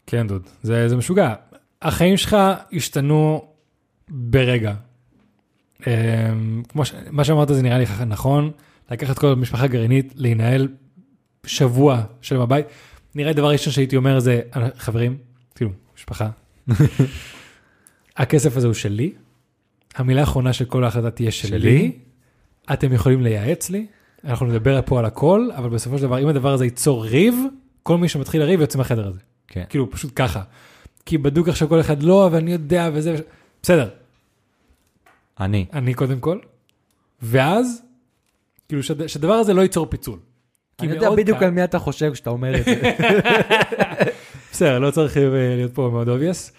[0.07, 1.35] כן, דוד, זה, זה משוגע.
[1.83, 2.37] החיים שלך
[2.73, 3.45] השתנו
[4.09, 4.75] ברגע.
[5.87, 6.93] אמ, כמו ש...
[7.11, 8.51] מה שאמרת זה נראה לי נכון,
[8.91, 10.69] לקחת כל המשפחה הגרעינית, להינעל
[11.47, 12.67] שבוע שלם בבית.
[13.15, 14.41] נראה לי דבר ראשון שהייתי אומר זה,
[14.77, 15.17] חברים,
[15.55, 16.29] כאילו, משפחה,
[18.19, 19.13] הכסף הזה הוא שלי,
[19.95, 21.93] המילה האחרונה של כל ההחלטה תהיה שלי, שלי?
[22.73, 23.87] אתם יכולים לייעץ לי,
[24.25, 27.35] אנחנו נדבר פה על הכל, אבל בסופו של דבר, אם הדבר הזה ייצור ריב,
[27.83, 29.19] כל מי שמתחיל לריב יוצא מהחדר הזה.
[29.49, 29.65] כן.
[29.69, 30.43] כאילו, פשוט ככה.
[31.07, 33.21] כי בדוק עכשיו כל אחד, לא, ואני יודע, וזה, וש...
[33.63, 33.89] בסדר,
[35.41, 35.67] אני.
[35.73, 36.39] אני קודם כל,
[37.23, 37.83] ואז,
[38.69, 40.19] כאילו, שהד- שהדבר הזה לא ייצור פיצול.
[40.81, 42.81] אני יודע בדיוק על מי אתה חושב כשאתה אומר את זה.
[44.53, 45.23] בסדר, לא צריך אה,
[45.57, 46.53] להיות פה מאוד obvious.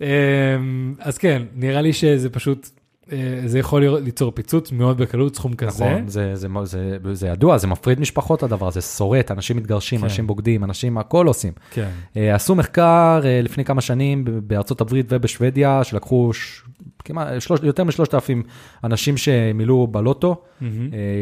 [0.00, 2.68] אמ, אז כן, נראה לי שזה פשוט,
[3.12, 5.84] אה, זה יכול ליצור פיצוץ מאוד בקלות, סכום כזה.
[5.84, 10.04] נכון, זה, זה, זה, זה ידוע, זה מפריד משפחות הדבר הזה, שורט, אנשים מתגרשים, כן.
[10.04, 11.52] אנשים בוגדים, אנשים הכל עושים.
[11.70, 16.62] כן, אה, עשו מחקר אה, לפני כמה שנים בארצות הברית ובשוודיה, שלקחו ש...
[17.04, 17.60] כמעט שלוש...
[17.62, 18.42] יותר משלושת אלפים
[18.84, 20.42] אנשים שמילאו בלוטו.
[20.62, 20.66] אה,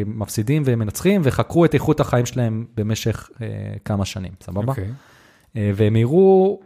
[0.07, 3.31] מפסידים ומנצחים, וחקרו את איכות החיים שלהם במשך
[3.85, 4.69] כמה שנים, סבבה?
[4.69, 4.88] אוקיי.
[5.57, 6.61] אה, והם הראו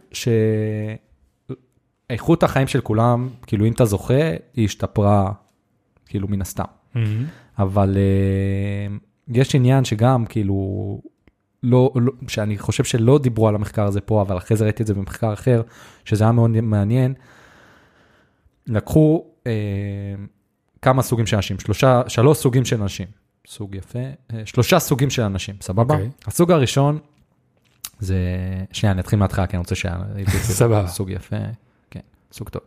[2.09, 5.31] שאיכות החיים של כולם, כאילו אם אתה זוכה, היא השתפרה,
[6.05, 6.63] כאילו מן הסתם.
[6.95, 7.25] מהמם.
[7.59, 11.01] אבל uh, יש עניין שגם כאילו,
[11.63, 14.87] לא, לא, שאני חושב שלא דיברו על המחקר הזה פה, אבל אחרי זה ראיתי את
[14.87, 15.61] זה במחקר אחר,
[16.05, 17.13] שזה היה מאוד מעניין.
[18.67, 19.47] לקחו uh,
[20.81, 23.07] כמה סוגים של אנשים, שלושה, שלוש סוגים של אנשים,
[23.47, 23.99] סוג יפה,
[24.31, 25.93] uh, שלושה סוגים של אנשים, סבבה?
[25.93, 26.09] אוקיי.
[26.25, 26.99] הסוג הראשון
[27.99, 28.17] זה,
[28.71, 29.85] שנייה, אני אתחיל מההתחלה, כי אני רוצה ש...
[30.59, 30.87] סבבה.
[30.87, 31.35] סוג יפה,
[32.33, 32.61] סוג טוב.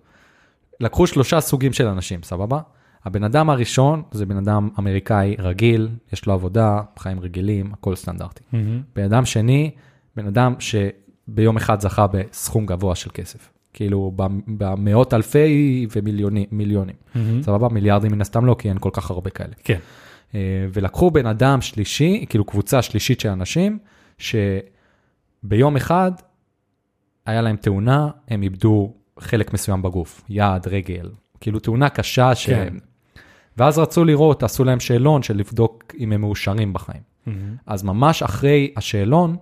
[0.81, 2.61] לקחו שלושה סוגים של אנשים, סבבה?
[3.05, 8.43] הבן אדם הראשון זה בן אדם אמריקאי רגיל, יש לו עבודה, חיים רגילים, הכל סטנדרטי.
[8.53, 8.83] מהמם.
[8.97, 9.71] בן אדם שני,
[10.17, 13.53] בן אדם שביום אחד זכה בסכום גבוה של כסף.
[13.73, 16.97] כאילו במ- במאות אלפי ומיליונים, מיליונים.
[17.15, 17.43] מהמם.
[17.43, 17.69] סבבה?
[17.69, 19.53] מיליארדים מן הסתם לא, כי אין כל כך הרבה כאלה.
[19.65, 19.79] כן.
[20.35, 20.41] אה,
[20.73, 23.79] ולקחו בן אדם שלישי, כאילו קבוצה שלישית של אנשים,
[24.19, 26.13] שביום אחד
[27.27, 32.47] היה להם תאונה, הם איבדו חלק מסוים בגוף, יד, רגל, כאילו תאונה קשה ש...
[32.51, 32.75] כן.
[33.57, 37.03] ואז רצו לראות, עשו להם שאלון של לבדוק אם הם מאושרים בחיים.
[37.27, 37.57] מהמם.
[37.67, 39.37] אז ממש אחרי השאלון,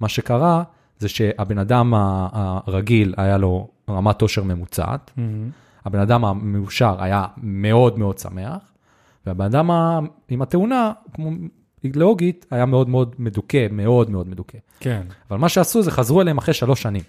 [0.00, 0.62] מה שקרה
[0.98, 5.50] זה שהבן אדם הרגיל היה לו רמת עושר ממוצעת, מהמם.
[5.84, 8.72] הבן אדם המאושר היה מאוד מאוד שמח,
[9.26, 9.70] והבן אדם
[10.28, 11.30] עם התאונה, כמו
[11.94, 14.58] לוגית, היה מאוד מאוד מדוכא, מאוד מאוד מדוכא.
[14.80, 15.02] כן.
[15.30, 17.02] אבל מה שעשו זה חזרו אליהם אחרי שלוש שנים,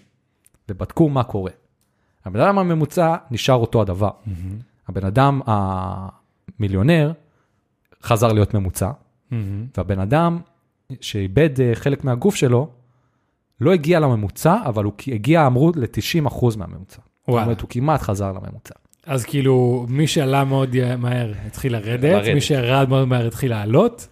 [0.68, 1.50] ובדקו מה קורה.
[2.26, 4.10] הבן אדם הממוצע נשאר אותו הדבר.
[4.26, 4.58] מהמם.
[4.88, 7.12] הבן אדם המיליונר
[8.02, 8.90] חזר להיות ממוצע,
[9.30, 9.66] מהמם.
[9.76, 10.38] והבן אדם
[11.00, 12.68] שאיבד אה, חלק מהגוף שלו,
[13.60, 16.96] לא הגיע לממוצע, אבל הוא הגיע, אמרו, ל-90% מהממוצע.
[16.96, 17.44] זאת וואלה.
[17.44, 18.74] אומרת, הוא כמעט חזר לממוצע.
[19.06, 22.34] אז כאילו, מי שעלה מאוד מהר התחיל לרדת, לרדת.
[22.34, 24.08] מי שירד מאוד מהר התחיל לעלות,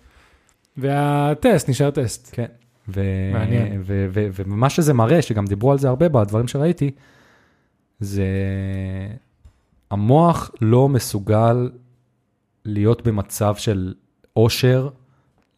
[0.76, 2.30] והטסט נשאר טסט.
[2.32, 2.46] כן.
[2.88, 3.82] ו- מעניין.
[3.84, 6.90] ו- ו- ומה שזה מראה, שגם דיברו על זה הרבה בדברים שראיתי,
[8.04, 8.26] זה
[9.90, 11.70] המוח לא מסוגל
[12.64, 13.94] להיות במצב של
[14.32, 14.88] עושר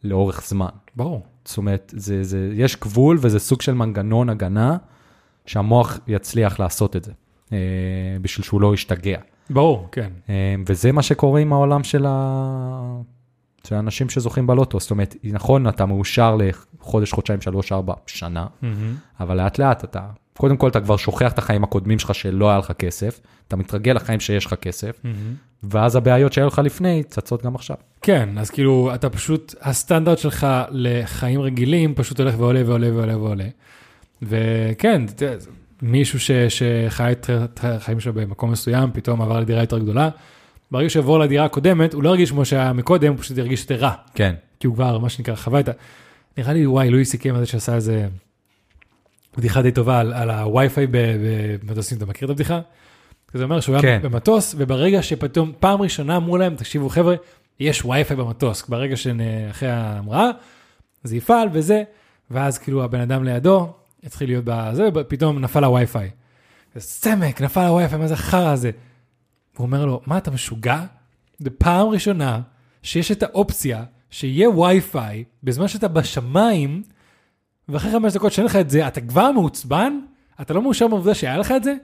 [0.03, 0.69] לאורך זמן.
[0.95, 1.25] ברור.
[1.45, 4.77] זאת אומרת, זה, זה, יש גבול וזה סוג של מנגנון הגנה
[5.45, 7.11] שהמוח יצליח לעשות את זה,
[7.51, 7.57] אה,
[8.21, 9.19] בשביל שהוא לא ישתגע.
[9.49, 10.11] ברור, כן.
[10.29, 13.01] אה, וזה מה שקורה עם העולם של, ה...
[13.63, 14.79] של האנשים שזוכים בלוטו.
[14.79, 18.47] זאת אומרת, נכון, אתה מאושר לחודש, חודשיים, שלוש, ארבע, שנה,
[19.19, 22.57] אבל לאט לאט אתה, קודם כל אתה כבר שוכח את החיים הקודמים שלך שלא היה
[22.57, 25.01] לך כסף, אתה מתרגל לחיים שיש לך כסף,
[25.63, 27.75] ואז הבעיות שהיו לך לפני צצות גם עכשיו.
[28.01, 33.47] כן, אז כאילו, אתה פשוט, הסטנדרט שלך לחיים רגילים פשוט הולך ועולה ועולה ועולה ועולה.
[34.21, 35.01] וכן,
[35.81, 40.09] מישהו ש, שחי את את החיים שלו במקום מסוים, פתאום עבר לדירה יותר גדולה,
[40.71, 43.91] ברגע שיעבור לדירה הקודמת, הוא לא ירגיש כמו שהיה מקודם, הוא פשוט ירגיש יותר רע,
[44.15, 44.35] כן.
[44.59, 45.71] כי הוא כבר, מה שנקרא, חווה את ה...
[46.37, 48.07] נראה לי, וואי, לואי סיכם על זה שעשה איזה
[49.37, 50.87] בדיחה די טובה על, על הווי-פיי
[51.63, 52.59] במטוסים, אתה מכיר את הבדיחה?
[53.33, 53.99] זה אומר שהוא היה כן.
[54.01, 57.15] במטוס, וברגע שפתאום פעם ראשונה אמרו להם, תקשיבו חבר'ה,
[57.59, 60.29] יש וי-פיי במטוס, ברגע שאחרי ההמראה,
[61.03, 61.83] זה יפעל וזה,
[62.31, 63.73] ואז כאילו הבן אדם לידו
[64.03, 66.09] התחיל להיות בזה, ופתאום נפל הווי-פיי.
[66.77, 68.71] סמק, נפל הווי-פיי, מה זה החרא הזה?
[69.57, 70.81] הוא אומר לו, מה אתה משוגע?
[71.37, 72.41] זה פעם ראשונה
[72.83, 76.83] שיש את האופציה שיהיה וי-פיי בזמן שאתה בשמיים,
[77.69, 79.99] ואחרי חמש דקות שאין לך את זה, אתה כבר מעוצבן?
[80.41, 81.75] אתה לא מאושר בעובדה שהיה לך את זה?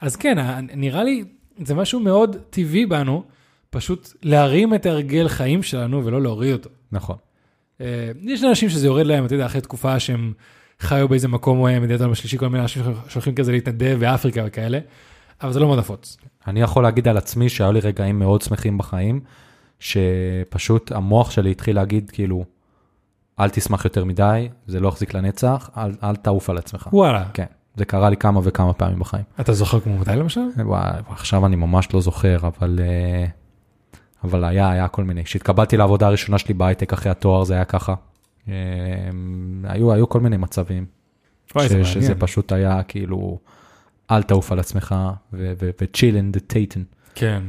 [0.00, 0.38] אז כן,
[0.74, 1.24] נראה לי,
[1.64, 3.24] זה משהו מאוד טבעי בנו,
[3.70, 6.70] פשוט להרים את הרגל חיים שלנו ולא להוריד אותו.
[6.92, 7.16] נכון.
[7.80, 10.32] אה, יש אנשים שזה יורד להם, אתה יודע, אחרי תקופה שהם
[10.80, 14.78] חיו באיזה מקום אה, מדינת העולם השלישי, כל מיני אנשים שהולכים כזה להתנדב באפריקה וכאלה,
[15.42, 16.16] אבל זה לא מאוד נפוץ.
[16.46, 19.20] אני יכול להגיד על עצמי שהיו לי רגעים מאוד שמחים בחיים,
[19.80, 22.44] שפשוט המוח שלי התחיל להגיד כאילו,
[23.40, 26.88] אל תשמח יותר מדי, זה לא יחזיק לנצח, אל, אל תעוף על עצמך.
[26.92, 27.44] וואלה, כן,
[27.76, 29.24] זה קרה לי כמה וכמה פעמים בחיים.
[29.40, 30.40] אתה זוכר כמו מתי למשל?
[30.64, 33.26] וואי, עכשיו אני ממש לא זוכר, אבל, אה,
[34.24, 35.24] אבל היה, היה כל מיני.
[35.24, 37.94] כשהתקבלתי לעבודה הראשונה שלי בהייטק אחרי התואר, זה היה ככה.
[38.48, 38.54] אה,
[39.64, 40.86] היו, היו כל מיני מצבים,
[41.54, 42.14] וואי, ש, זה שזה.
[42.14, 43.38] פשוט היה כאילו,
[44.10, 44.94] אל תעוף על עצמך,
[45.32, 46.80] ו-chill in the titan.
[47.14, 47.42] כן,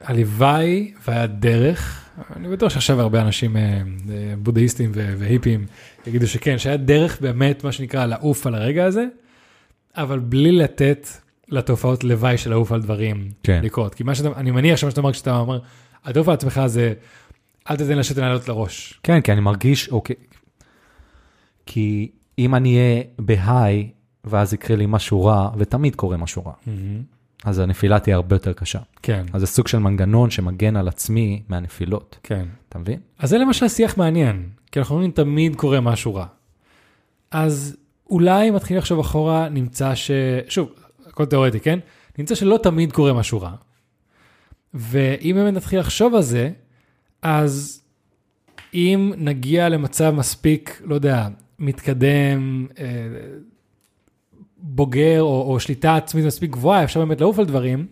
[0.00, 2.03] הלוואי והדרך,
[2.36, 5.66] אני בטוח שעכשיו הרבה אנשים אה, אה, בודהיסטים והיפים
[6.06, 9.06] יגידו שכן, שהיה דרך באמת, מה שנקרא, לעוף על הרגע הזה,
[9.96, 11.08] אבל בלי לתת
[11.48, 13.60] לתופעות לוואי של לעוף על דברים כן.
[13.64, 13.94] לקרות.
[13.94, 15.58] כי מה שאתה, אני מניח שמה שאתה אומר כשאתה אומר,
[16.02, 16.94] עטוף על עצמך זה,
[17.70, 19.00] אל תתן לשתן לעלות לראש.
[19.02, 20.16] כן, כי אני מרגיש, אוקיי,
[21.66, 23.90] כי אם אני אהיה בהיי,
[24.24, 26.52] ואז יקרה לי משהו רע, ותמיד קורה משהו רע,
[27.44, 28.78] אז הנפילה תהיה הרבה יותר קשה.
[29.02, 32.46] כן, אז זה סוג של מנגנון שמגן על עצמי מהנפילות, כן.
[32.68, 33.00] אתה מבין?
[33.18, 36.26] אז זה למשל שיח מעניין, כי אנחנו אומרים תמיד קורה משהו רע.
[37.30, 37.76] אז
[38.10, 40.10] אולי מתחילים לחשוב אחורה, נמצא ש...
[40.48, 40.72] שוב,
[41.06, 41.78] הכל תיאורטי, כן?
[42.18, 43.54] נמצא שלא תמיד קורה משהו רע.
[44.74, 46.50] ואם באמת נתחיל לחשוב על זה,
[47.22, 47.82] אז
[48.74, 51.28] אם נגיע למצב מספיק, לא יודע,
[51.58, 52.84] מתקדם, אה,
[54.66, 57.86] בוגר או, או שליטה עצמית מספיק גבוהה, אפשר באמת לעוף על דברים,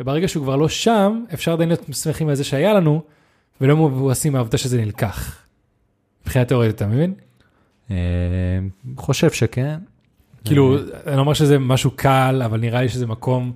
[0.00, 3.02] וברגע שהוא כבר לא שם, אפשר עדיין להיות שמחים על זה שהיה לנו,
[3.60, 5.36] ולא מבואסים מהעובדה שזה נלקח.
[6.22, 7.14] מבחינה תיאורטית, אתה מבין?
[7.90, 7.96] אה,
[8.96, 9.78] חושב שכן.
[10.44, 13.52] כאילו, אה, אני לא אומר שזה משהו קל, אבל נראה לי שזה מקום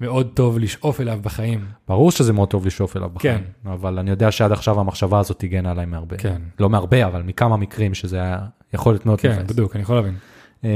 [0.00, 1.64] מאוד טוב לשאוף אליו בחיים.
[1.88, 3.70] ברור שזה מאוד טוב לשאוף אליו בחיים, כן.
[3.70, 6.16] אבל אני יודע שעד עכשיו המחשבה הזאת הגנה עליי מהרבה.
[6.16, 6.42] כן.
[6.60, 8.38] לא מהרבה, אבל מכמה מקרים שזה היה
[8.74, 9.46] יכול להיות מאוד כן.
[9.46, 10.14] בדיוק, אני יכול להבין.
[10.64, 10.70] אה,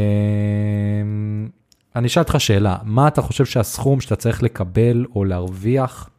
[1.96, 6.10] אני אשאל אותך שאלה, מה אתה חושב שהסכום שאתה צריך לקבל או להרוויח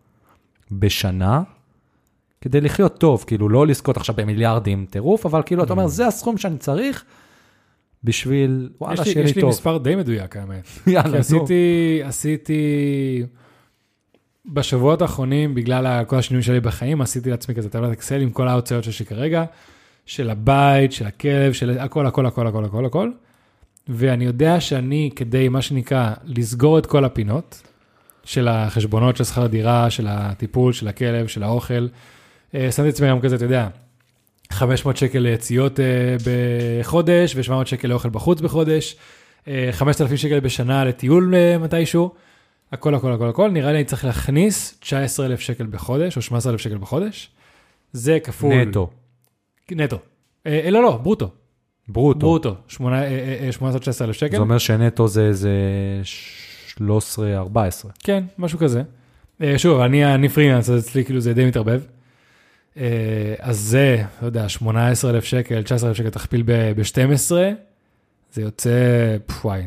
[0.72, 1.42] בשנה
[2.42, 6.38] כדי לחיות טוב, כאילו לא לזכות עכשיו במיליארדים טירוף, אבל כאילו אתה אומר, זה הסכום
[6.38, 7.04] שאני צריך
[8.04, 9.50] בשביל, וואלה, שיהיה לי יש לי טוב.
[9.50, 10.68] מספר די מדויק, האמת.
[10.88, 11.18] יאללה, נו.
[11.18, 13.24] עשיתי, עשיתי,
[14.46, 18.84] בשבועות האחרונים, בגלל כל השינויים שלי בחיים, עשיתי לעצמי כזה טבלת אקסל עם כל ההוצאות
[18.84, 19.44] שיש לי כרגע,
[20.06, 23.12] של הבית, של הכלב, של הכל, הכל, הכל, הכל, הכל, הכל.
[23.88, 27.62] ואני יודע שאני, כדי, מה שנקרא, לסגור את כל הפינות,
[28.24, 31.88] של החשבונות של שכר דירה, של הטיפול, של הכלב, של האוכל,
[32.56, 33.68] אה, שמתי לעצמי גם כזה, אתה יודע,
[34.52, 38.96] 500 שקל ליציאות אה, בחודש, ו-700 שקל לאוכל בחוץ בחודש,
[39.48, 42.12] אה, 5,000 שקל בשנה לטיול אה, מתישהו,
[42.72, 46.78] הכל, הכל, הכל, הכל, נראה לי אני צריך להכניס 19,000 שקל בחודש, או 18,000 שקל
[46.78, 47.30] בחודש.
[47.94, 48.56] זה כפול...
[48.56, 48.90] נטו,
[49.72, 49.98] נטו.
[50.46, 51.32] אה, לא, לא, ברוטו.
[51.88, 52.20] ברוטו.
[52.20, 52.56] ברוטו.
[52.68, 54.36] שמונה- אה, אה, 18,000 שקל.
[54.36, 55.52] זה אומר שנטו זה איזה
[56.68, 56.72] 13-14.
[58.04, 58.84] כן, משהו כזה.
[59.42, 61.82] אה, שוב, אני, אני פרילנס, אז אצלי כאילו זה די מתערבב.
[62.78, 62.84] אה,
[63.40, 67.32] אז זה, לא יודע, 18,000 שקל, 19,000 שקל תכפיל ב-12,
[68.34, 69.62] זה יוצא, וואי,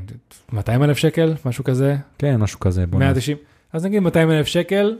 [0.52, 2.86] 200,000 שקל, משהו כזה, כן, משהו כזה.
[2.86, 3.36] בוא נ- 190,
[3.72, 4.96] אז נגיד 200,000 שקל,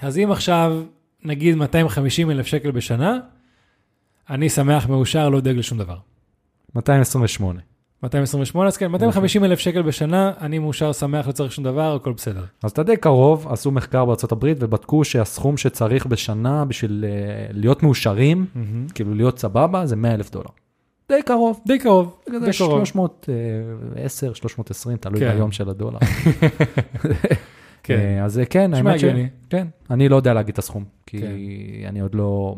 [0.00, 0.82] אז אם עכשיו
[1.24, 3.18] נגיד 250,000 שקל בשנה,
[4.30, 5.96] אני שמח, מאושר, לא דואג לשום דבר.
[6.74, 7.60] 228.
[8.02, 12.12] 228, אז כן, 250 אלף שקל בשנה, אני מאושר, שמח, לא צריך שום דבר, הכל
[12.12, 12.44] בסדר.
[12.62, 18.46] אז אתה די קרוב, עשו מחקר הברית ובדקו שהסכום שצריך בשנה בשביל אה, להיות מאושרים,
[18.94, 20.50] כאילו להיות סבבה, זה 100 אלף דולר.
[21.08, 21.60] די קרוב.
[21.66, 22.84] די קרוב, די קרוב.
[22.84, 25.34] 310, 320, תלוי כן.
[25.34, 25.98] ביום של הדולר.
[27.82, 27.98] כן.
[27.98, 29.04] אה, אז אה, כן, האמת ש...
[29.50, 31.26] כן, אני לא יודע להגיד את הסכום, כי כן.
[31.88, 32.56] אני עוד לא...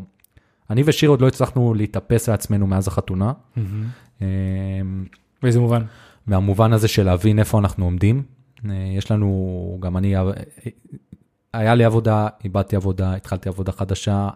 [0.69, 3.33] אני ושיר עוד לא הצלחנו להתאפס לעצמנו מאז החתונה.
[4.21, 4.27] אה,
[5.43, 5.81] באיזה מובן?
[6.27, 8.23] מהמובן הזה של להבין איפה אנחנו עומדים.
[8.69, 10.31] אה, יש לנו, גם אני, אה,
[11.53, 14.29] היה לי עבודה, איבדתי עבודה, התחלתי עבודה חדשה,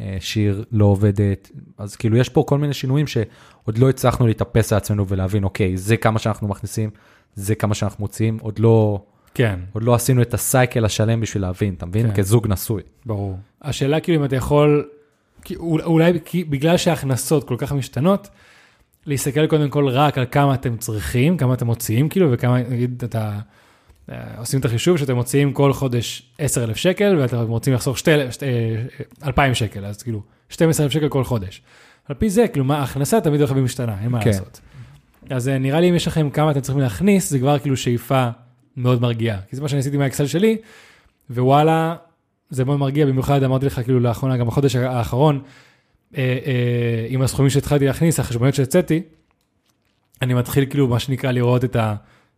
[0.00, 4.72] אה, שיר לא עובדת, אז כאילו יש פה כל מיני שינויים שעוד לא הצלחנו להתאפס
[4.72, 6.90] לעצמנו ולהבין, אוקיי, זה כמה שאנחנו מכניסים,
[7.34, 9.04] זה כמה שאנחנו מוציאים, עוד לא,
[9.34, 12.08] כן, עוד לא עשינו את הסייקל השלם בשביל להבין, אתה מבין?
[12.08, 12.14] כן.
[12.14, 12.82] כזוג נשוי.
[13.06, 13.38] ברור.
[13.62, 14.88] השאלה כאילו אם אתה יכול,
[15.44, 18.28] כי אול- אולי כי, בגלל שההכנסות כל כך משתנות,
[19.06, 23.38] להסתכל קודם כל רק על כמה אתם צריכים, כמה אתם מוציאים כאילו, וכמה, נגיד, אתה,
[24.12, 27.96] אה, עושים את החישוב שאתם מוציאים כל חודש 10,000 שקל, ואתם רוצים לחסוך
[29.24, 31.62] 2,000 שקל, אז כאילו 12,000 שקל כל חודש.
[32.08, 34.30] על פי זה, כאילו, מה, ההכנסה תמיד הולכת ומשתנה, אין מה כן.
[34.30, 34.60] לעשות.
[35.30, 38.28] אז אה, נראה לי אם יש לכם כמה אתם צריכים להכניס, זה כבר כאילו שאיפה
[38.76, 39.38] מאוד מרגיעה.
[39.50, 40.56] כי זה מה שאני עשיתי מהאקסל שלי,
[41.30, 41.96] ווואלה,
[42.54, 45.40] זה מאוד מרגיע, במיוחד אמרתי לך כאילו לאחרונה, גם בחודש האחרון,
[46.16, 49.02] אה, אה, עם הסכומים שהתחלתי להכניס, החשבוניות שהוצאתי,
[50.22, 51.76] אני מתחיל כאילו, מה שנקרא, לראות את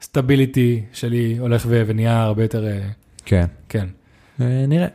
[0.00, 2.88] הסטביליטי שלי הולך ו- ונהיה הרבה יותר, אה,
[3.24, 3.46] כן.
[3.68, 3.86] כן,
[4.38, 4.88] נראה,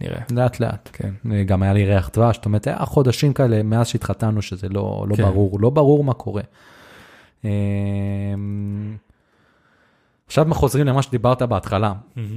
[0.00, 0.20] נראה.
[0.30, 0.88] לאט לאט.
[0.92, 1.10] כן.
[1.46, 5.16] גם היה לי ריח דבש, זאת אומרת, היה חודשים כאלה מאז שהתחתנו שזה לא, לא
[5.16, 5.22] כן.
[5.22, 6.42] ברור, לא ברור מה קורה.
[10.32, 11.92] עכשיו חוזרים למה שדיברת בהתחלה.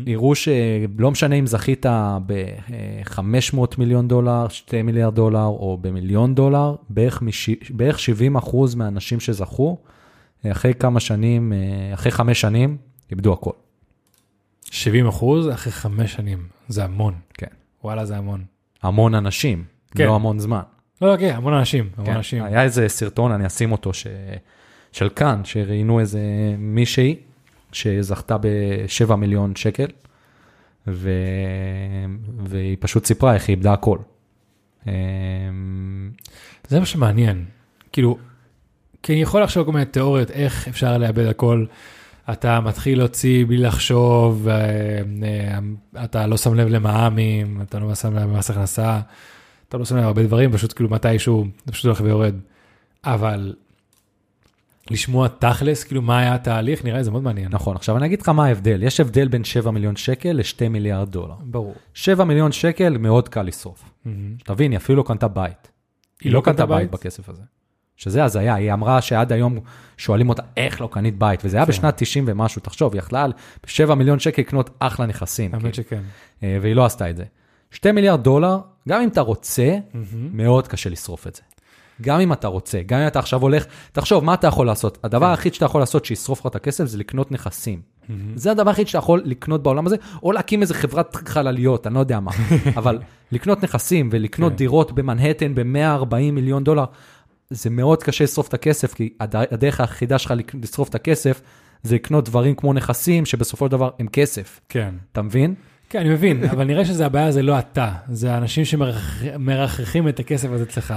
[0.06, 1.86] יראו שלא משנה אם זכית
[2.26, 7.50] ב-500 מיליון דולר, 2 מיליארד דולר או במיליון דולר, בערך, מש...
[7.70, 9.78] בערך 70 אחוז מהאנשים שזכו,
[10.46, 12.78] אה, אחרי כמה שנים, אה, אחרי חמש שנים,
[13.12, 13.52] איבדו הכל.
[14.72, 17.14] 70 אחוז אחרי חמש שנים, זה המון.
[17.34, 17.48] כן.
[17.84, 18.44] וואלה, זה המון.
[18.84, 19.64] המון אנשים,
[19.96, 20.06] כן.
[20.06, 20.62] לא המון זמן.
[21.02, 22.44] לא, לא, כן, המון אנשים, המון כן, אנשים.
[22.44, 24.08] היה איזה סרטון, אני אשים אותו, ש...
[24.92, 26.20] של כאן, שראיינו איזה
[26.58, 27.16] מישהי
[27.76, 29.88] שזכתה ב-7 מיליון שקל,
[30.88, 31.10] ו...
[32.44, 33.98] והיא פשוט סיפרה איך היא איבדה הכל.
[34.88, 34.92] אמ,
[36.68, 37.46] זה מה שמעניין.
[37.92, 38.18] כאילו,
[39.04, 41.66] כי אני יכול לחשוב כל מיני תיאוריות איך אפשר לאבד הכל.
[42.32, 44.56] אתה מתחיל להוציא בלי לחשוב, אה,
[45.24, 45.60] אה,
[46.04, 49.00] אתה לא שם לב למע"מים, אתה לא שם לב למס הכנסה,
[49.70, 52.36] אתה לא שם לב הרבה דברים, פשוט כאילו מתישהו זה פשוט הולך ויורד.
[53.04, 53.54] אבל
[54.92, 57.52] לשמוע תכלס, כאילו מה היה התהליך, נראה לי זה מאוד מעניין.
[57.52, 58.84] נכון, עכשיו אני אגיד לך מה ההבדל.
[58.84, 61.36] יש הבדל בין 7 מיליון שקל ל-2 מיליארד דולר.
[61.42, 61.76] ברור.
[61.94, 63.84] 7 מיליון שקל מאוד קל לשרוף.
[64.44, 65.72] תבין, היא אפילו לא קנתה בית.
[66.22, 67.42] היא לא קנתה בית בכסף הזה.
[67.98, 69.60] שזה הזיה, היא אמרה שעד היום
[69.98, 71.46] שואלים אותה, איך לא קנית בית?
[71.46, 71.72] וזה היה כן.
[71.72, 76.02] בשנת 90 ומשהו, תחשוב, היא יכלה ב-7 מיליון שקל לקנות אחלה נכסים, האמת כאילו, שכן.
[76.44, 77.24] אה, והיא לא עשתה את זה.
[77.72, 78.58] 2 מיליארד דולר,
[78.90, 79.78] גם אם אתה רוצה,
[80.32, 81.42] מאוד קשה לשרוף את זה.
[82.02, 84.98] גם אם אתה רוצה, גם אם אתה עכשיו הולך, תחשוב, מה אתה יכול לעשות?
[85.04, 87.82] הדבר היחיד שאתה יכול לעשות שישרוף לך את הכסף זה לקנות נכסים.
[88.36, 92.00] זה הדבר היחיד שאתה יכול לקנות בעולם הזה, או להקים איזה חברת חלליות, אני לא
[92.00, 92.32] יודע מה.
[92.78, 93.00] אבל
[93.32, 94.58] לקנות נכסים ולקנות כן.
[94.58, 96.86] דירות במנהטן ב-140 מיליון דולר,
[97.50, 100.34] זה מאוד קשה לשרוף את הכסף, כי הד- הדרך היחידה שלך
[100.64, 101.42] לשרוף את הכסף,
[101.84, 104.60] זה לקנות דברים כמו נכסים, שבסופו של דבר הם כסף.
[104.70, 104.94] כן.
[105.12, 105.54] אתה מבין?
[105.90, 110.50] כן, אני מבין, אבל נראה שזה הבעיה זה לא אתה, זה האנשים שמרחכים את הכסף
[110.52, 110.94] הזה אצלך,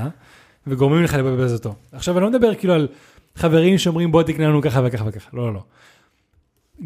[0.68, 1.74] וגורמים לך לבזבז אותו.
[1.92, 2.88] עכשיו, אני לא מדבר כאילו על
[3.36, 5.60] חברים שאומרים בוא תקנה לנו ככה וככה וככה, לא, לא, לא.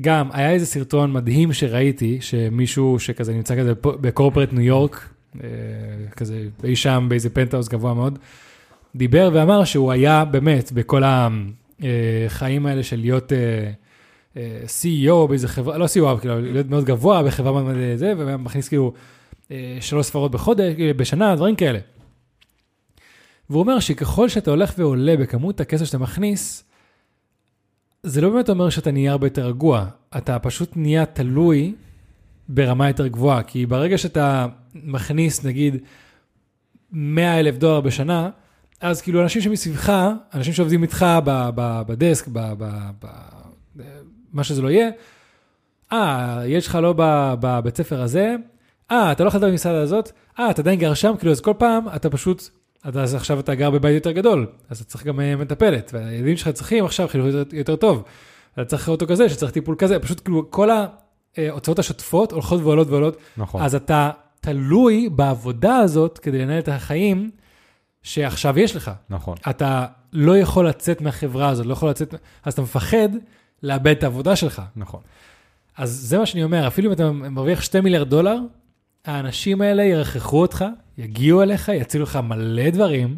[0.00, 5.08] גם, היה איזה סרטון מדהים שראיתי, שמישהו שכזה נמצא כזה בקורפרט ניו יורק,
[5.44, 5.48] אה,
[6.16, 8.18] כזה אי שם באיזה פנטהאוס גבוה מאוד,
[8.96, 13.70] דיבר ואמר שהוא היה באמת בכל החיים האלה של להיות אה,
[14.36, 18.68] אה, CEO באיזה חברה, לא CEO, כאילו להיות מאוד גבוה בחברה מאוד מאוד זה, ומכניס
[18.68, 18.92] כאילו
[19.50, 21.78] אה, שלוש ספרות בחודש, אה, בשנה, דברים כאלה.
[23.50, 26.64] והוא אומר שככל שאתה הולך ועולה בכמות הכסף שאתה מכניס,
[28.02, 29.86] זה לא באמת אומר שאתה נהיה הרבה יותר רגוע,
[30.16, 31.74] אתה פשוט נהיה תלוי
[32.48, 35.76] ברמה יותר גבוהה, כי ברגע שאתה מכניס נגיד
[36.92, 38.30] 100 אלף דולר בשנה,
[38.80, 39.92] אז כאילו אנשים שמסביבך,
[40.34, 43.92] אנשים שעובדים איתך ב- ב- בדסק, ב- ב- ב-
[44.32, 44.90] מה שזה לא יהיה,
[45.92, 46.94] אה, הילד שלך לא
[47.40, 48.34] בבית ספר הזה,
[48.90, 51.88] אה, אתה לא חזר במסעדה הזאת, אה, אתה עדיין גר שם, כאילו, אז כל פעם
[51.96, 52.50] אתה פשוט,
[52.88, 56.36] אתה, אז עכשיו אתה גר בבית יותר גדול, אז אתה צריך גם אה, מטפלת, והילדים
[56.36, 58.04] שלך צריכים עכשיו חינוך יותר, יותר טוב.
[58.54, 60.70] אתה צריך אוטו כזה, שצריך טיפול כזה, פשוט כאילו, כל
[61.36, 63.62] ההוצאות השוטפות הולכות ועולות ועולות, נכון.
[63.62, 64.10] אז אתה
[64.40, 67.30] תלוי בעבודה הזאת כדי לנהל את החיים
[68.02, 68.90] שעכשיו יש לך.
[69.10, 69.36] נכון.
[69.50, 72.14] אתה לא יכול לצאת מהחברה הזאת, לא יכול לצאת,
[72.44, 73.08] אז אתה מפחד
[73.62, 74.62] לאבד את העבודה שלך.
[74.76, 75.00] נכון.
[75.76, 78.38] אז זה מה שאני אומר, אפילו אם אתה מרוויח 2 מיליארד דולר,
[79.04, 80.64] האנשים האלה ירחכו אותך,
[80.98, 83.16] יגיעו אליך, יצילו לך מלא דברים,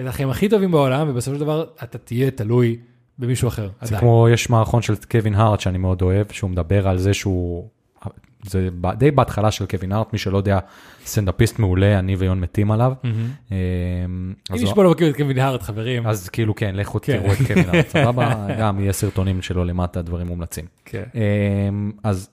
[0.00, 2.76] את החיים הכי טובים בעולם, ובסופו של דבר אתה תהיה תלוי
[3.18, 3.68] במישהו אחר.
[3.80, 4.00] זה עדיין.
[4.00, 7.68] כמו, יש מערכון של קווין הארט שאני מאוד אוהב, שהוא מדבר על זה שהוא,
[8.42, 8.68] זה
[8.98, 10.58] די בהתחלה של קווין הארט, מי שלא יודע,
[11.06, 12.92] סטנדאפיסט מעולה, אני ויון מתים עליו.
[13.52, 13.56] אה,
[14.50, 16.06] אם יש פה לא מכיר את קווין הארט, חברים.
[16.06, 17.18] אז כאילו כן, לכו כן.
[17.18, 18.46] תראו את קווין הארט, סבבה?
[18.58, 20.64] גם יהיה סרטונים שלו למטה, דברים מומלצים.
[20.84, 21.02] כן.
[21.14, 22.28] אמ, אז,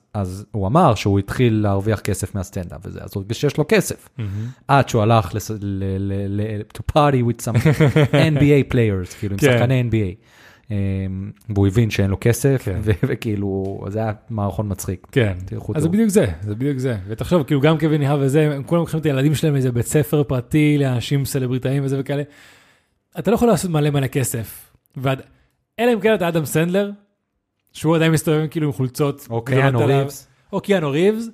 [0.52, 4.08] הוא אמר שהוא התחיל להרוויח כסף מהסטנדאפ וזה, אז הוא הרגיש שיש לו כסף.
[4.68, 7.56] עד שהוא הלך ל- to party with some
[8.36, 9.52] NBA players, כאילו עם כן.
[9.58, 10.24] שחקני NBA.
[10.70, 10.76] אמ,
[11.48, 12.78] והוא הבין שאין לו כסף, כן.
[12.82, 15.06] ו- וכאילו, זה היה מערכון מצחיק.
[15.12, 15.88] כן, תלכו אז זה.
[15.88, 16.96] בדיוק זה, זה בדיוק זה.
[17.06, 20.22] ותחשוב, כאילו גם קווין האב וזה, הם כולם לוקחים את הילדים שלהם לאיזה בית ספר
[20.24, 22.22] פרטי לאנשים סלבריטאים וזה וכאלה.
[23.18, 24.72] אתה לא יכול לעשות מלא מלא כסף.
[24.96, 25.20] ועד,
[25.80, 26.90] אלא אם כן אתה אדם סנדלר,
[27.72, 29.26] שהוא עדיין מסתובב כאילו עם חולצות.
[29.30, 30.28] או קיאנו ריבס.
[30.52, 31.28] או קיאנו ריבס.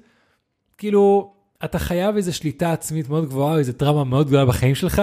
[0.79, 1.33] כאילו,
[1.65, 5.03] אתה חייב איזו שליטה עצמית מאוד גבוהה, איזו טראומה מאוד גדולה בחיים שלך,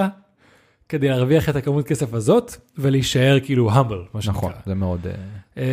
[0.89, 4.37] כדי להרוויח את הכמות כסף הזאת, ולהישאר כאילו המבל, מה שנקרא.
[4.39, 5.07] נכון, זה מאוד...
[5.07, 5.11] אה,
[5.57, 5.63] אה,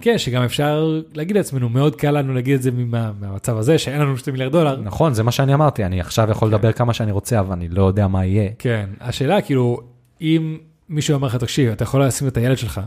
[0.00, 4.00] כן, שגם אפשר להגיד לעצמנו, מאוד קל לנו להגיד את זה מה- מהמצב הזה, שאין
[4.00, 4.80] לנו 2 מיליארד דולר.
[4.80, 6.54] נכון, זה מה שאני אמרתי, אני עכשיו יכול כן.
[6.54, 8.50] לדבר כמה שאני רוצה, אבל אני לא יודע מה יהיה.
[8.58, 9.80] כן, השאלה כאילו,
[10.20, 12.80] אם מישהו אומר לך, תקשיב, אתה יכול לשים את הילד שלך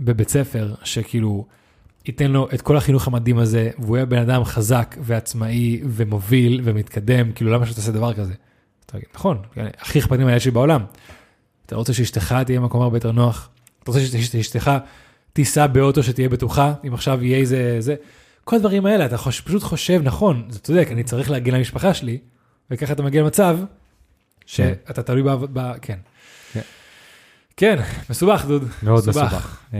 [0.00, 1.46] בבית ספר, שכאילו
[2.06, 7.32] ייתן לו את כל החינוך המדהים הזה, והוא יהיה בן אדם חזק ועצמאי ומוביל ומתקדם,
[7.32, 8.32] כאילו למה שאתה תעשה דבר כזה?
[8.90, 10.84] אתה תגיד, נכון, כן, הכי אכפת לי מהילד שלי בעולם.
[11.66, 13.48] אתה רוצה שאשתך תהיה במקום הרבה יותר נוח?
[13.82, 14.70] אתה רוצה שאשתך
[15.32, 17.94] תיסע באוטו שתהיה בטוחה, אם עכשיו יהיה איזה, זה,
[18.44, 22.18] כל הדברים האלה, אתה חוש, פשוט חושב, נכון, זה צודק, אני צריך להגן למשפחה שלי,
[22.70, 23.58] וככה אתה מגיע למצב
[24.46, 25.28] שאתה תלוי ב...
[25.28, 25.98] ב כן.
[26.52, 26.60] כן.
[27.56, 27.76] כן,
[28.10, 28.64] מסובך, דוד.
[28.82, 29.60] מאוד מסובך.
[29.72, 29.78] אמ,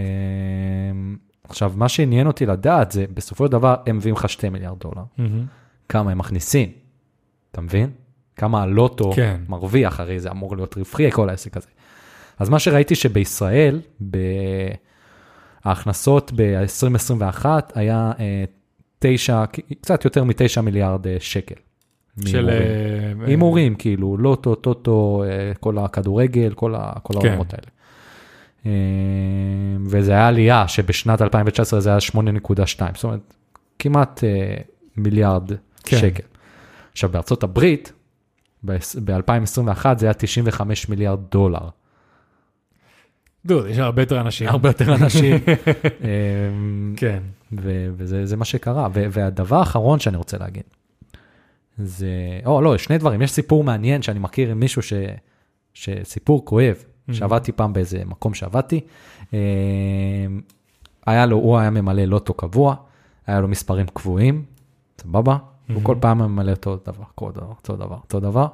[1.49, 5.03] עכשיו, מה שעניין אותי לדעת זה, בסופו של דבר הם מביאים לך 2 מיליארד דולר.
[5.89, 6.73] כמה הם מכניסים,
[7.53, 7.91] אתה מבין?
[8.41, 9.41] כמה הלוטו כן.
[9.49, 11.67] מרוויח, הרי זה אמור להיות רווחי כל העסק הזה.
[12.39, 13.81] אז מה שראיתי שבישראל,
[15.65, 18.45] ההכנסות ב-2021 היה אה,
[18.99, 19.45] תשע,
[19.81, 21.55] קצת יותר מתשע מיליארד אה, שקל.
[22.27, 22.51] של...
[22.51, 25.25] אה, הימורים, כאילו, לוטו, טוטו,
[25.61, 27.27] כל הכדורגל, כל ה- כל כן.
[27.27, 27.71] העולמות האלה.
[29.87, 32.15] וזה היה עלייה שבשנת 2019 זה היה 8.2,
[32.95, 33.35] זאת אומרת,
[33.79, 34.25] כמעט
[34.97, 35.53] מיליארד
[35.85, 35.99] כן.
[35.99, 36.23] שקל.
[36.93, 37.93] עכשיו, בארצות הברית,
[38.65, 41.69] ב-2021 זה היה 95 מיליארד דולר.
[43.47, 44.49] דוד, יש הרבה יותר אנשים.
[44.49, 45.37] הרבה יותר אנשים.
[46.05, 47.23] אמ, כן.
[47.53, 48.89] ו- וזה זה מה שקרה.
[48.95, 50.63] ו- והדבר האחרון שאני רוצה להגיד,
[51.79, 52.07] זה,
[52.47, 54.93] או לא, שני דברים, יש סיפור מעניין שאני מכיר עם מישהו ש...
[55.75, 56.75] שסיפור כואב,
[57.09, 57.13] Mhm.
[57.13, 58.81] שעבדתי פעם באיזה מקום שעבדתי,
[59.33, 59.39] אמ,
[61.07, 62.75] היה לו, הוא היה ממלא לוטו קבוע,
[63.27, 64.45] היה לו מספרים קבועים,
[65.01, 65.37] סבבה?
[65.75, 65.87] הוא Mhm.
[65.87, 68.47] כל פעם ממלא אותו דבר, כל דבר, אותו דבר, אותו דבר,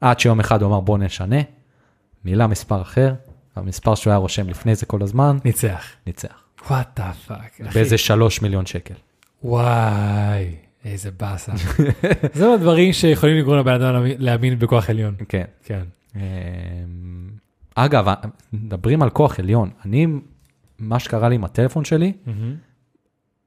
[0.00, 1.36] עד שיום אחד הוא אמר בוא נשנה,
[2.24, 3.14] מילא מספר אחר,
[3.56, 5.84] המספר שהוא היה רושם לפני זה כל הזמן, ניצח.
[6.06, 6.42] ניצח.
[6.70, 7.60] what the fuck.
[7.74, 8.94] באיזה שלוש מיליון שקל.
[9.44, 10.54] וואי,
[10.84, 11.52] איזה באסה.
[12.34, 15.14] זה הדברים שיכולים לגרום לבן אדם להאמין- להאמין בכוח עליון.
[15.28, 15.44] כן.
[15.64, 15.82] כן.
[16.16, 16.20] אמ,
[17.74, 18.06] אגב,
[18.52, 19.70] מדברים על כוח עליון.
[19.84, 20.06] אני,
[20.78, 22.12] מה שקרה לי עם הטלפון שלי,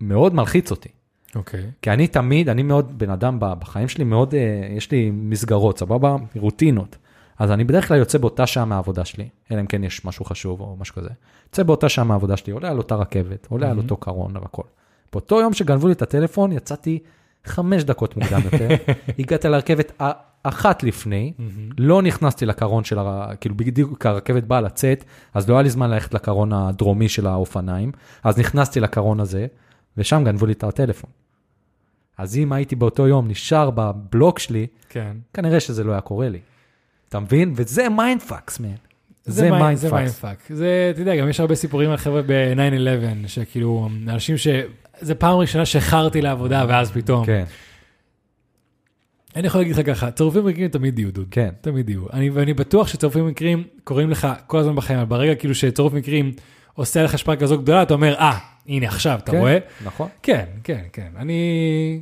[0.01, 0.89] מאוד מלחיץ אותי.
[1.35, 1.71] אוקיי.
[1.81, 6.15] כי אני תמיד, אני מאוד בן אדם בחיים שלי, מאוד, אה, יש לי מסגרות, סבבה?
[6.35, 6.97] רוטינות.
[7.39, 10.61] אז אני בדרך כלל יוצא באותה שעה מהעבודה שלי, אלא אם כן יש משהו חשוב
[10.61, 11.09] או משהו כזה.
[11.47, 13.83] יוצא באותה שעה מהעבודה שלי, עולה על אותה רכבת, עולה על מהמם.
[13.83, 14.63] אותו קרון והכל.
[15.13, 16.99] באותו יום שגנבו לי את הטלפון, יצאתי
[17.45, 18.67] חמש דקות מוקדם יותר,
[19.19, 20.01] הגעתי לרכבת
[20.43, 21.33] אחת לפני,
[21.77, 23.35] לא נכנסתי לקרון של, הר...
[23.35, 25.03] כאילו בדיוק הרכבת באה לצאת,
[25.33, 27.91] אז לא היה לי זמן ללכת לקרון הדרומי של האופניים,
[28.23, 29.47] אז נכנסתי לקרון הזה,
[29.97, 31.09] ושם גנבו לי את הטלפון.
[32.17, 35.17] אז אם הייתי באותו יום נשאר בבלוק שלי, כן.
[35.33, 36.39] כנראה שזה לא היה קורה לי.
[37.09, 37.53] אתה מבין?
[37.55, 38.67] וזה mindfucks, man.
[39.25, 39.91] זה זה mind- זה.
[39.91, 40.37] mindfuck.
[40.49, 44.47] זה, אתה יודע, גם יש הרבה סיפורים על חבר'ה ב-9-11, שכאילו, אנשים ש...
[44.99, 47.25] זה פעם ראשונה שאיחרתי לעבודה, ואז פתאום.
[47.25, 47.43] כן,
[49.35, 51.25] אני יכול להגיד לך ככה, צירופים מקרים תמיד יהיו, דוד.
[51.31, 51.49] כן.
[51.61, 52.01] תמיד יהיו.
[52.13, 56.31] אני, ואני בטוח שצירופים מקרים קורים לך כל הזמן בחיים, אבל ברגע כאילו שצירוף מקרים
[56.73, 59.57] עושה לך השפעה כזו גדולה, אתה אומר, אה, הנה עכשיו, אתה כן, רואה?
[59.85, 60.07] נכון.
[60.23, 61.39] כן, כן, כן, אני,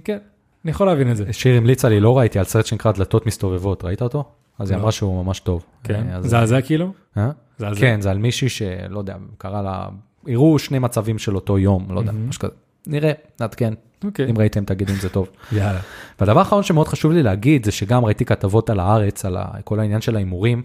[0.03, 0.17] כן,
[0.65, 1.33] אני יכול להבין את זה.
[1.33, 4.23] שיר המליצה לי, לא ראיתי, על סרט שנקרא דלתות מסתובבות, ראית אותו?
[4.59, 4.81] אז היא לא.
[4.81, 5.65] אמרה שהוא ממש טוב.
[5.83, 6.91] כן, אה, אז- זה על זה כאילו?
[7.17, 7.29] אה?
[7.57, 7.79] זה על זה?
[7.79, 9.87] כן, זה על מישהי שלא יודע, קרא לה,
[10.27, 12.11] הראו שני מצבים של אותו יום, לא יודע.
[12.11, 12.53] משהו כזה.
[12.87, 15.29] נראה, נעדכן, אוקיי, אם ראיתם תגידו אם זה טוב.
[15.51, 15.79] יאללה.
[16.19, 20.01] והדבר האחרון שמאוד חשוב לי להגיד, זה שגם ראיתי כתבות על הארץ, על כל העניין
[20.01, 20.63] של ההימורים,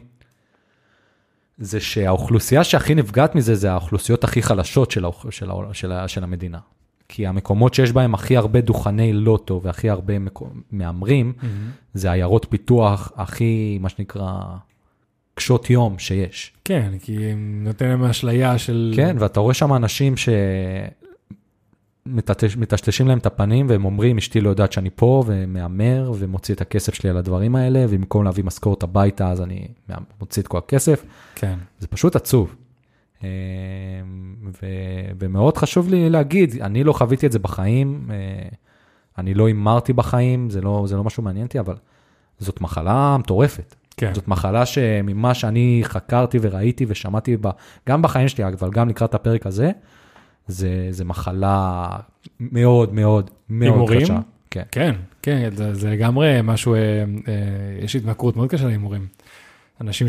[1.59, 6.09] זה שהאוכלוסייה שהכי נפגעת מזה, זה האוכלוסיות הכי חלשות של, האוכ- של, העול- של, ה-
[6.09, 6.59] של המדינה.
[7.09, 11.32] כי המקומות שיש בהם הכי הרבה דוכני לוטו והכי הרבה מקו- מהמרים,
[11.94, 14.32] זה עיירות פיתוח הכי, מה שנקרא,
[15.34, 16.52] קשות יום שיש.
[16.64, 18.92] כן, כי נותן להם אשליה של...
[18.96, 20.14] כן, ואתה רואה שם אנשים
[22.48, 26.94] שמטשטשים להם את הפנים והם אומרים, אשתי לא יודעת שאני פה ומהמר ומוציא את הכסף
[26.94, 29.68] שלי על הדברים האלה, ובמקום להביא משכורת הביתה אז אני
[30.20, 31.04] מוציא את כל הכסף.
[31.34, 31.59] כן.
[31.78, 32.54] זה פשוט עצוב.
[33.24, 33.28] אה,
[34.62, 34.66] ו...
[35.18, 38.48] ומאוד חשוב לי להגיד, אני לא חוויתי את זה בחיים, אה,
[39.18, 41.74] אני לא הימרתי בחיים, זה לא, זה לא משהו מעניין אותי, אבל
[42.38, 43.74] זאת מחלה מטורפת.
[43.96, 44.14] כן.
[44.14, 47.50] זאת מחלה שממה שאני חקרתי וראיתי ושמעתי בה,
[47.88, 49.70] גם בחיים שלי, אבל גם לקראת הפרק הזה,
[50.47, 51.86] זה, זה מחלה
[52.40, 54.01] מאוד מאוד מאוד הימורים?
[54.01, 54.20] קשה.
[54.51, 54.62] כן.
[54.70, 57.05] כן, כן, זה, זה לגמרי משהו, אה, אה,
[57.82, 59.07] יש התמכרות מאוד קשה להימורים.
[59.80, 60.07] אנשים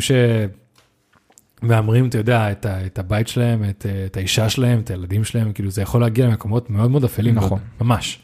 [1.62, 5.24] שמהמרים, אתה יודע, את, ה, את הבית שלהם, את, אה, את האישה שלהם, את הילדים
[5.24, 7.50] שלהם, כאילו זה יכול להגיע למקומות מאוד מאוד אפלים, נכון.
[7.50, 8.20] מאוד, ממש.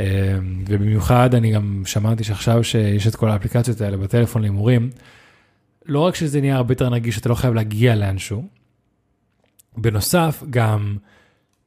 [0.00, 4.90] אה, ובמיוחד אני גם שמעתי שעכשיו שיש את כל האפליקציות האלה בטלפון להימורים,
[5.86, 8.44] לא רק שזה נהיה הרבה יותר נגיש, אתה לא חייב להגיע לאנשהו,
[9.76, 10.96] בנוסף גם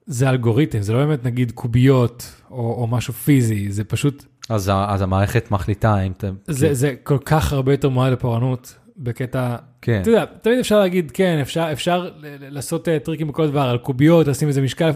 [0.07, 5.01] זה אלגוריתם, זה לא באמת נגיד קוביות או, או משהו פיזי, זה פשוט, אז, אז
[5.01, 6.29] המערכת מחליטה אם אתה...
[6.47, 11.11] זה, זה כל כך הרבה יותר מועד לפורענות בקטע, כן, אתה יודע, תמיד אפשר להגיד,
[11.11, 14.91] כן, אפשר, אפשר לעשות אה, טריקים בכל דבר, על קוביות, לשים איזה משקל,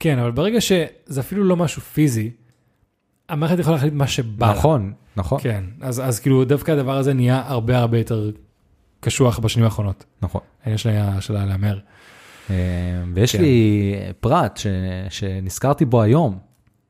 [0.00, 2.30] כן, אבל ברגע שזה אפילו לא משהו פיזי,
[3.28, 4.50] המערכת יכולה להחליט מה שבא.
[4.50, 8.30] נכון, נכון, כן, אז, אז כאילו דווקא הדבר הזה נהיה הרבה הרבה יותר
[9.00, 10.04] קשוח בשנים האחרונות.
[10.22, 10.40] נכון.
[10.62, 11.78] העניין שלה שלה להמר.
[12.50, 12.54] אה,
[13.14, 13.42] ויש כן.
[13.42, 14.66] לי פרט ש,
[15.08, 16.38] שנזכרתי בו היום.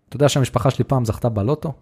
[0.09, 1.72] אתה יודע שהמשפחה שלי פעם זכתה בלוטו?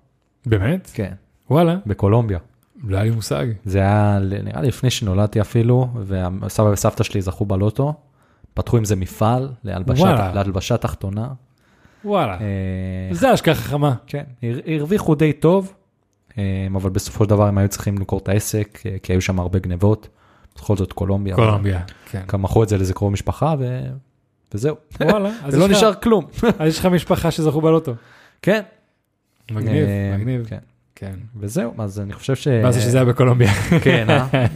[0.47, 0.91] באמת?
[0.95, 1.13] כן.
[1.51, 2.39] וואלה, בקולומביה.
[2.85, 3.47] לא היה לי מושג.
[3.65, 7.95] זה היה נראה לי לפני שנולדתי אפילו, והסבא וסבתא שלי זכו בלוטו.
[8.55, 9.49] פתחו עם זה מפעל.
[10.35, 11.29] להלבשה תחתונה.
[12.05, 12.47] וואלה, אה,
[13.13, 13.95] זה השקעה חכמה.
[14.07, 15.73] כן, הר- הרוויחו די טוב,
[16.39, 16.43] אה,
[16.77, 20.09] אבל בסופו של דבר הם היו צריכים למכור את העסק, כי היו שם הרבה גנבות.
[20.61, 21.35] בכל זאת קולומביה.
[21.35, 21.81] קולומביה,
[22.11, 22.23] כן.
[22.33, 23.81] גם מכרו את זה לאיזה קרוב משפחה ו...
[24.55, 24.77] וזהו.
[25.01, 26.25] וואלה, אז ולא נשאר כלום.
[26.59, 27.93] אז יש לך משפחה שזכו בלוטו.
[28.43, 28.63] כן.
[29.51, 30.47] מגניב, אה, מגניב.
[30.49, 30.59] כן.
[30.95, 31.15] כן.
[31.37, 32.49] וזהו, אז אני חושב ש...
[32.49, 33.53] מה זה שזה היה בקולומביה?
[33.85, 34.27] כן, אה?
[34.35, 34.49] אה,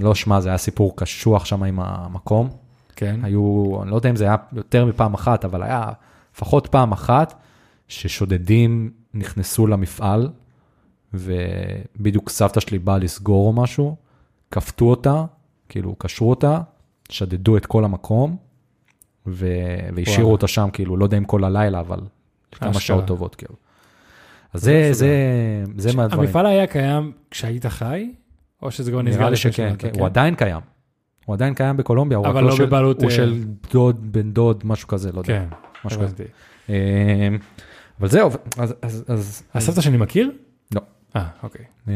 [0.00, 2.48] לא, שמע, זה היה סיפור קשוח שם עם המקום.
[2.96, 3.20] כן.
[3.22, 5.88] היו, אני לא יודע אם זה היה יותר מפעם אחת, אבל היה
[6.34, 7.34] לפחות פעם אחת
[7.88, 10.28] ששודדים נכנסו למפעל,
[11.14, 13.96] ובדיוק סבתא שלי באה לסגור או משהו,
[14.50, 15.24] כפתו אותה,
[15.68, 16.60] כאילו קשרו אותה,
[17.08, 18.36] שדדו את כל המקום,
[19.26, 19.46] ו...
[19.96, 20.32] והשאירו.
[20.32, 22.00] אותה שם, כאילו, לא יודע אם כל הלילה, אבל
[22.52, 22.74] כמה.
[22.74, 23.54] שעות טובות, כאילו.
[24.52, 24.98] אז זה, מסודר.
[25.76, 26.20] זה, זה מהדברים.
[26.26, 28.10] המפעל היה קיים כשהיית חי?
[28.62, 29.18] או שזה כבר נסגר?
[29.18, 29.74] נראה לי שכן?
[29.78, 29.90] כן.
[29.98, 30.60] הוא עדיין קיים.
[31.24, 34.62] הוא עדיין קיים בקולומביה, הוא אבל לא של- בבעלות, הוא אה, של דוד, בן דוד,
[34.64, 35.26] משהו כזה, לא יודע.
[35.28, 35.48] כן,
[35.84, 36.24] משהו כזה.
[36.70, 37.28] אה,
[38.00, 40.30] אבל זהו, אז, אז, אז, הסבתא שאני מכיר?
[41.16, 41.64] אה, אוקיי.
[41.88, 41.94] אה,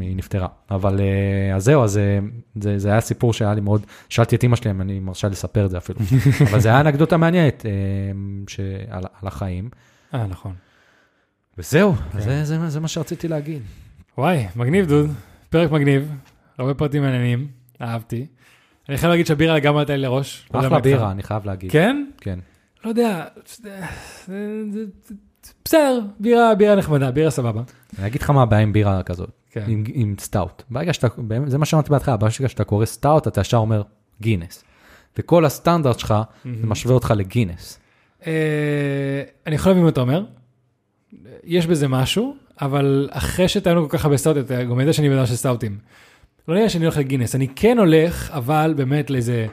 [0.00, 0.48] היא נפטרה.
[0.70, 2.18] אבל אה, אז זהו, אז אה,
[2.60, 5.64] זה, זה היה סיפור שהיה לי מאוד, שאלתי את אמא שלי אם אני מרשה לספר
[5.64, 6.00] את זה אפילו.
[6.50, 7.70] אבל זה היה אנקדוטה מעניינת אה,
[8.48, 9.70] שעל, על החיים.
[10.14, 10.52] אה, נכון.
[11.58, 12.20] וזהו, כן.
[12.20, 13.62] זה, זה, זה מה שרציתי להגיד.
[14.18, 15.10] וואי, מגניב דוד,
[15.50, 16.12] פרק מגניב,
[16.58, 17.46] הרבה פרטים מעניינים,
[17.82, 18.26] אהבתי.
[18.88, 20.48] אני חייב להגיד שהבירה לגמרי עלתה לי לראש.
[20.54, 20.80] לא אחלה.
[20.80, 21.72] בירה, אני חייב להגיד.
[21.72, 22.04] כן?
[22.20, 22.38] כן.
[22.84, 23.24] לא יודע,
[24.70, 24.84] זה-
[25.64, 27.62] בסדר, בירה, בירה נחמדה, בירה סבבה.
[27.98, 29.30] אני אגיד לך מה הבעיה עם בירה כזאת.
[29.50, 29.64] כן.
[29.66, 30.62] עם, עם סטאוט.
[30.70, 31.08] ברגע שאתה,
[31.46, 33.82] זה מה שאמרתי בהתחלה, ברגע שאתה קורא סטאוט, אתה ישר אומר
[34.20, 34.64] גינס.
[35.18, 37.78] וכל הסטנדרט שלך, זה משווה אותך לגינס.
[38.26, 40.24] אה, אני יכול להבין מה אתה אומר,
[41.44, 45.26] יש בזה משהו, אבל אחרי שטעמנו כל כך הרבה סטאוטים, אתה גם יודע שאני fan
[45.26, 45.78] של סטאוטים.
[46.48, 49.46] לא נראה שאני הולך לגינס, אני כן הולך, אבל באמת לאיזה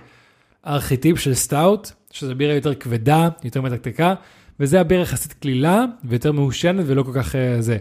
[0.67, 4.13] ארכיטיפ של סטאוט, שזו בירה יותר כבדה, יותר מתקתקה,
[4.59, 7.77] וזה הבירה יחסית קלילה, ויותר מעושנת ולא כל כך אה, זה.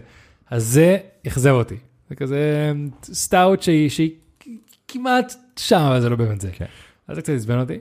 [0.49, 0.97] אז זה
[1.27, 1.75] אכזב אותי.
[2.09, 2.73] זה כזה אה,
[3.13, 4.11] סטאוט שהיא, שהיא
[4.87, 6.51] כמעט שם, אבל זה לא באמת זה.
[6.51, 6.65] כן.
[7.07, 7.79] אז זה קצת עצבן אותי.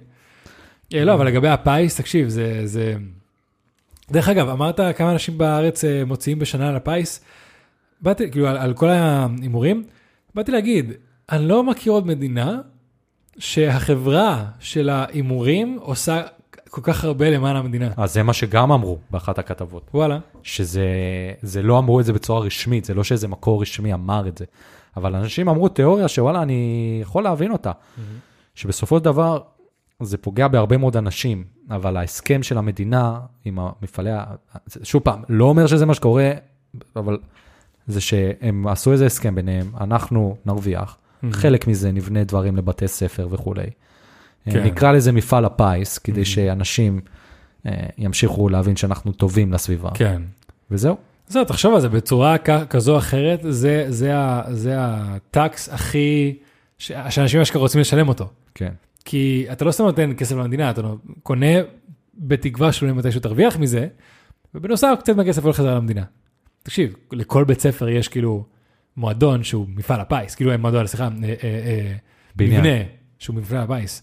[0.95, 2.95] אה, לא, אבל לגבי הפיס, תקשיב, זה, זה...
[4.13, 7.21] דרך אגב, אמרת כמה אנשים בארץ אה, מוציאים בשנה על הפיס,
[8.01, 9.85] באתי, כאילו, על, על כל ההימורים,
[10.35, 10.93] באתי להגיד,
[11.33, 12.61] אני לא מכיר עוד מדינה
[13.39, 16.23] שהחברה של ההימורים עושה
[16.75, 17.89] כל כך הרבה למען המדינה.
[17.97, 20.19] אז זה מה שגם אמרו באחת הכתבות, וואלה.
[20.43, 20.85] שזה
[21.43, 24.45] זה לא אמרו את זה בצורה רשמית, זה לא שאיזה מקור רשמי אמר את זה,
[24.97, 27.73] אבל אנשים אמרו תיאוריה שוואלה, אני יכול להבין אותה,
[28.55, 29.41] שבסופו של דבר
[30.03, 34.25] זה פוגע בהרבה מאוד אנשים, אבל ההסכם של המדינה עם המפעלי, ה-
[34.83, 36.31] שוב פעם, לא אומר שזה מה שקורה,
[36.97, 37.19] אבל
[37.87, 40.97] זה שהם עשו איזה הסכם ביניהם, אנחנו נרוויח,
[41.31, 43.67] חלק מזה נבנה דברים לבתי ספר וכולי.
[44.51, 44.65] כן.
[44.65, 47.01] נקרא לזה מפעל הפיס, כדי שאנשים
[47.67, 50.23] אה, ימשיכו להבין שאנחנו טובים לסביבה, כן.
[50.71, 50.97] וזהו.
[51.29, 52.37] זהו, תחשוב על זה, בצורה
[52.71, 56.37] כזו או אחרת, זה, זה, ה- זה הטקס הכי,
[56.79, 58.29] ש- שאנשים אשכרה רוצים לשלם אותו.
[58.55, 58.73] כן.
[59.05, 60.81] כי אתה לא סתם נותן כסף למדינה, אתה
[61.23, 61.47] קונה
[62.19, 63.87] בתקווה שאולי מתישהו תרוויח מזה,
[64.55, 66.03] ובנוסף קצת מהכסף הולך חזרה למדינה.
[66.63, 68.45] תקשיב, לכל בית ספר יש כאילו
[68.97, 71.95] מועדון שהוא מפעל הפיס, כאילו מועדון, סליחה, אה, אה.
[72.41, 72.69] מבנה
[73.19, 74.03] שהוא מפעל הפיס.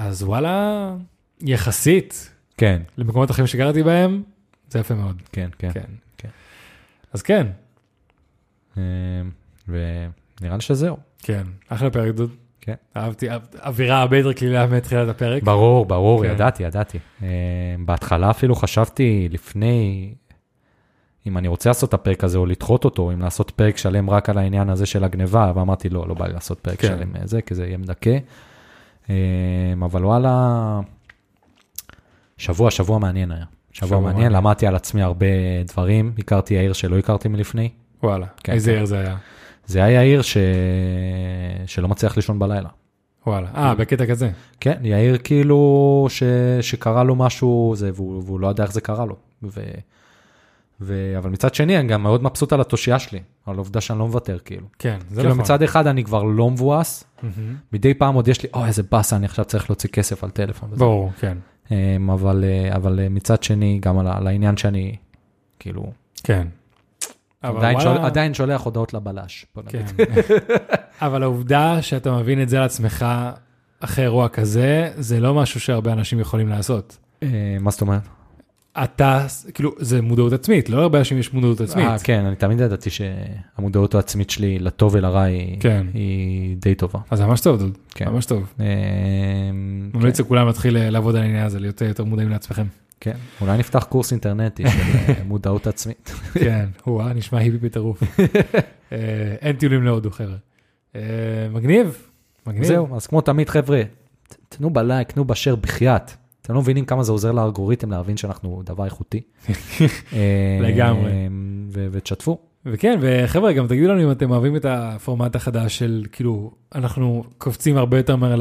[0.00, 0.94] אז וואלה,
[1.40, 4.22] יחסית כן, למקומות אחרים שגרתי בהם,
[4.70, 5.22] זה יפה מאוד.
[5.32, 5.70] כן, כן.
[5.74, 5.80] כן.
[6.18, 6.28] כן.
[7.12, 7.46] אז כן,
[8.78, 8.82] אה,
[9.68, 10.96] ונראה לי שזהו.
[11.18, 12.30] כן, אחלה פרק דוד.
[12.60, 12.74] כן.
[12.96, 15.42] אהבתי, אהב- אווירה הרבה יותר קלילה מתחילת הפרק.
[15.42, 16.30] ברור, ברור, כן.
[16.30, 16.98] ידעתי, ידעתי.
[17.22, 17.26] אה,
[17.84, 20.14] בהתחלה אפילו חשבתי לפני,
[21.26, 24.28] אם אני רוצה לעשות את הפרק הזה או לדחות אותו, אם לעשות פרק שלם רק
[24.28, 26.88] על העניין הזה של הגניבה, ואמרתי לא, לא בא לי לעשות פרק כן.
[26.88, 28.18] שלם זה, כי זה יהיה מדכא.
[29.10, 29.14] אה,
[29.84, 30.80] אבל וואלה,
[32.38, 33.44] שבוע, שבוע מעניין היה.
[33.72, 34.32] שבוע שבוע מעניין, מעניין.
[34.32, 35.26] למדתי על עצמי הרבה
[35.66, 37.68] דברים, הכרתי יאיר שלא הכרתי מלפני.
[38.02, 38.76] וואלה, כן, איזה כן.
[38.76, 39.16] עיר זה היה.
[39.66, 40.36] זה היה יאיר ש...
[41.66, 42.68] שלא מצליח לישון בלילה.
[43.26, 44.30] וואלה, אה, בקטע כזה.
[44.60, 46.22] כן, יאיר כאילו ש...
[46.60, 49.16] שקרה לו משהו, זה, והוא, והוא לא יודע איך זה קרה לו.
[49.42, 49.60] ו...
[50.80, 51.14] ו...
[51.18, 54.38] אבל מצד שני, אני גם מאוד מבסוט על התושייה שלי, על העובדה שאני לא מוותר,
[54.44, 54.66] כאילו.
[54.78, 55.40] כן, זה כאילו נכון.
[55.40, 57.56] מצד אחד אני כבר לא מבואס, מהמם.
[57.72, 60.70] מדי פעם עוד יש לי, אוי, איזה באסה, אני עכשיו צריך להוציא כסף על טלפון.
[60.70, 61.38] ברור, כן.
[61.70, 64.96] אמ, אבל, אה, אבל אה, מצד שני, גם על, על העניין שאני,
[65.58, 65.92] כאילו,
[66.24, 66.46] כן.
[67.42, 69.46] עדיין, וואלה- שול, עדיין שולח הודעות לבלש.
[69.54, 69.88] בוא נגיד.
[69.88, 70.04] כן.
[71.06, 73.06] אבל העובדה שאתה מבין את זה על עצמך
[73.80, 76.98] אחרי אירוע כזה, זה לא משהו שהרבה אנשים יכולים לעשות.
[77.22, 77.28] אה,
[77.60, 78.02] מה זאת אומרת?
[78.84, 81.86] אתה, כאילו, זה מודעות עצמית, לא הרבה אנשים יש מודעות עצמית.
[81.86, 85.86] אה, כן, אני תמיד ידעתי שהמודעות העצמית שלי לטוב ולרע היא, כן.
[85.94, 86.98] היא די טובה.
[87.10, 87.78] אז זה ממש טוב, דוד.
[87.90, 88.08] כן.
[88.08, 88.52] ממש טוב.
[88.60, 88.64] אמ,
[89.94, 92.66] ממליץ לכולם להתחיל אה, לעבוד על העניין הזה, להיות אה, יותר מודעים לעצמכם.
[93.00, 96.12] כן, אולי נפתח קורס אינטרנטי של אה, מודעות עצמית.
[96.44, 98.02] כן, וואה, נשמע היפי בטירוף.
[99.42, 100.36] אין טיולים להודו, חבר'ה.
[101.52, 102.08] מגניב,
[102.46, 102.64] מגניב.
[102.64, 103.82] זהו, אז כמו תמיד, חבר'ה,
[104.48, 106.12] תנו בלייק, תנו בשאר בחייאת.
[106.48, 109.20] אתם לא מבינים כמה זה עוזר לאלגוריתם להבין שאנחנו דבר איכותי.
[110.12, 111.10] אה, לגמרי.
[111.72, 112.38] ותשתפו.
[112.66, 117.76] וכן, וחבר'ה, גם תגידו לנו אם אתם אוהבים את הפורמט החדש של, כאילו, אנחנו קופצים
[117.76, 118.36] הרבה יותר מהר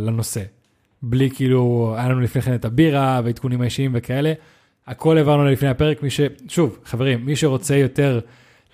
[0.00, 0.42] לנושא.
[1.02, 4.32] בלי כאילו, היה לנו לפני כן את הבירה ועדכונים האישיים וכאלה.
[4.86, 6.20] הכל העברנו לפני הפרק, מי ש...
[6.48, 8.20] שוב, חברים, מי שרוצה יותר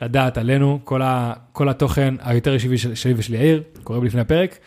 [0.03, 1.33] לדעת עלינו, כל, ה...
[1.53, 4.59] כל התוכן היותר אישי של- שלי ושל יאיר, קורה לפני הפרק.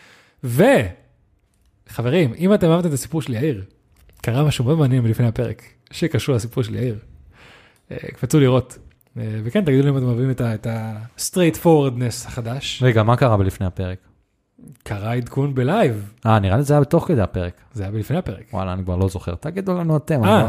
[0.44, 3.64] וחברים, אם אתם אהבתם את הסיפור של יאיר,
[4.22, 6.98] קרה משהו מאוד מעניין לפני הפרק, שקשור לסיפור של יאיר.
[7.90, 8.78] אה, קפצו לראות.
[9.18, 12.82] אה, וכן, תגידו לי אם אתם אוהבים את ה-straight forwardness החדש.
[12.82, 13.98] רגע, מה קרה בלפני הפרק?
[14.82, 17.52] קרה עדכון בלייב, אה, נראה לי זה היה בתוך כדי הפרק.
[17.74, 18.44] זה היה בלפני הפרק.
[18.52, 19.34] וואלה, אני כבר לא זוכר.
[19.34, 20.24] תגידו לנו אתם.
[20.24, 20.42] אה.
[20.42, 20.48] לא-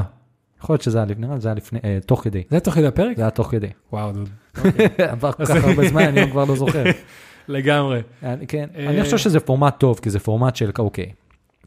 [0.64, 2.40] יכול להיות שזה היה לפני, זה היה לפני, אה, תוך כדי.
[2.50, 3.18] זה היה תוך כדי הפרק?
[3.18, 3.68] זה היה תוך כדי.
[3.94, 4.30] וואו, דוד.
[5.12, 6.84] עבר כל כך הרבה זמן, אני כבר לא זוכר.
[7.48, 8.02] לגמרי.
[8.24, 8.90] אני- כן, אה.
[8.90, 11.12] אני חושב שזה פורמט טוב, כי זה פורמט של, אוקיי,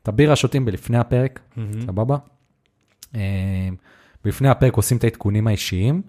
[0.07, 1.41] את הבירה שותים בלפני הפרק,
[1.87, 2.17] סבבה?
[3.15, 3.21] אה,
[4.25, 6.03] בלפני הפרק עושים את העדכונים האישיים,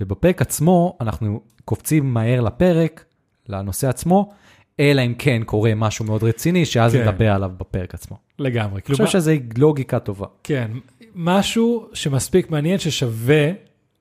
[0.00, 3.04] ובפרק עצמו אנחנו קופצים מהר לפרק,
[3.48, 4.32] לנושא עצמו,
[4.80, 7.08] אלא אם כן קורה משהו מאוד רציני, שאז כן.
[7.08, 8.16] נדבר עליו בפרק עצמו.
[8.38, 8.74] לגמרי.
[8.74, 10.26] אני כאילו, חושב שזו לוגיקה טובה.
[10.44, 10.70] כן,
[11.14, 13.50] משהו שמספיק מעניין ששווה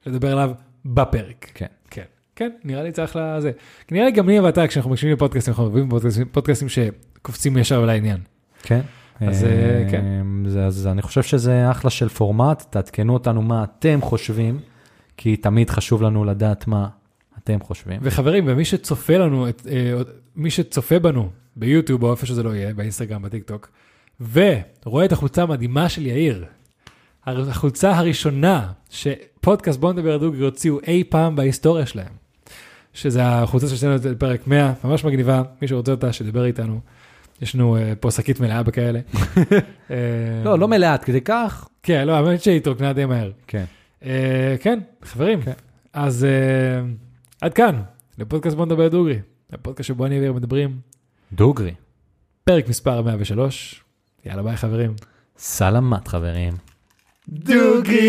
[0.06, 0.52] לדבר עליו
[0.86, 1.52] בפרק.
[1.54, 1.66] כן.
[1.90, 2.04] כן.
[2.36, 3.52] כן, נראה לי צריך לזה.
[3.92, 8.18] נראה לי גם לי ואתה, כשאנחנו מקשיבים לפודקאסטים, אנחנו אוהבים פודקאסטים, פודקאסטים שקופצים ישר לעניין.
[8.64, 8.82] כן.
[9.20, 10.26] אז, אה, כן.
[10.48, 14.60] זה, אז אני חושב שזה אחלה של פורמט, תעדכנו אותנו מה אתם חושבים,
[15.18, 16.88] כי תמיד חשוב לנו לדעת מה
[17.44, 18.00] אתם חושבים.
[18.04, 20.02] וחברים, ומי שצופה לנו, את, אה,
[20.36, 23.70] מי שצופה בנו ביוטיוב או איפה שזה לא יהיה, באינסטגרם, בטיקטוק,
[24.22, 26.46] ורואה את החולצה המדהימה של יאיר,
[27.26, 32.12] החולצה הראשונה שפודקאסט בוא נדבר דוגרי הוציאו אי פעם בהיסטוריה שלהם,
[32.94, 36.80] שזה החולצה שעשינו את פרק 100, ממש מגניבה, מי שרוצה אותה, שדיבר איתנו.
[37.44, 39.00] יש לנו אה, פה שקית מלאה בכאלה.
[39.92, 39.96] אה,
[40.44, 41.68] לא, לא מלאה עד כדי כך.
[41.84, 43.32] כן, לא, האמת שהיא התרוקנה די מהר.
[43.48, 43.64] כן.
[44.06, 45.52] אה, כן, חברים, כן.
[45.94, 46.28] אז
[47.42, 47.82] עד כאן,
[48.18, 49.20] לפודקאסט בוא נדבר דוגרי,
[49.52, 50.78] הפודקאסט שבו אני ואיר מדברים
[51.34, 51.74] דוגרי.
[52.44, 53.84] פרק מספר 103.
[54.26, 54.94] יאללה ביי חברים.
[55.38, 56.54] סלמת חברים.
[57.30, 58.04] דוגרי!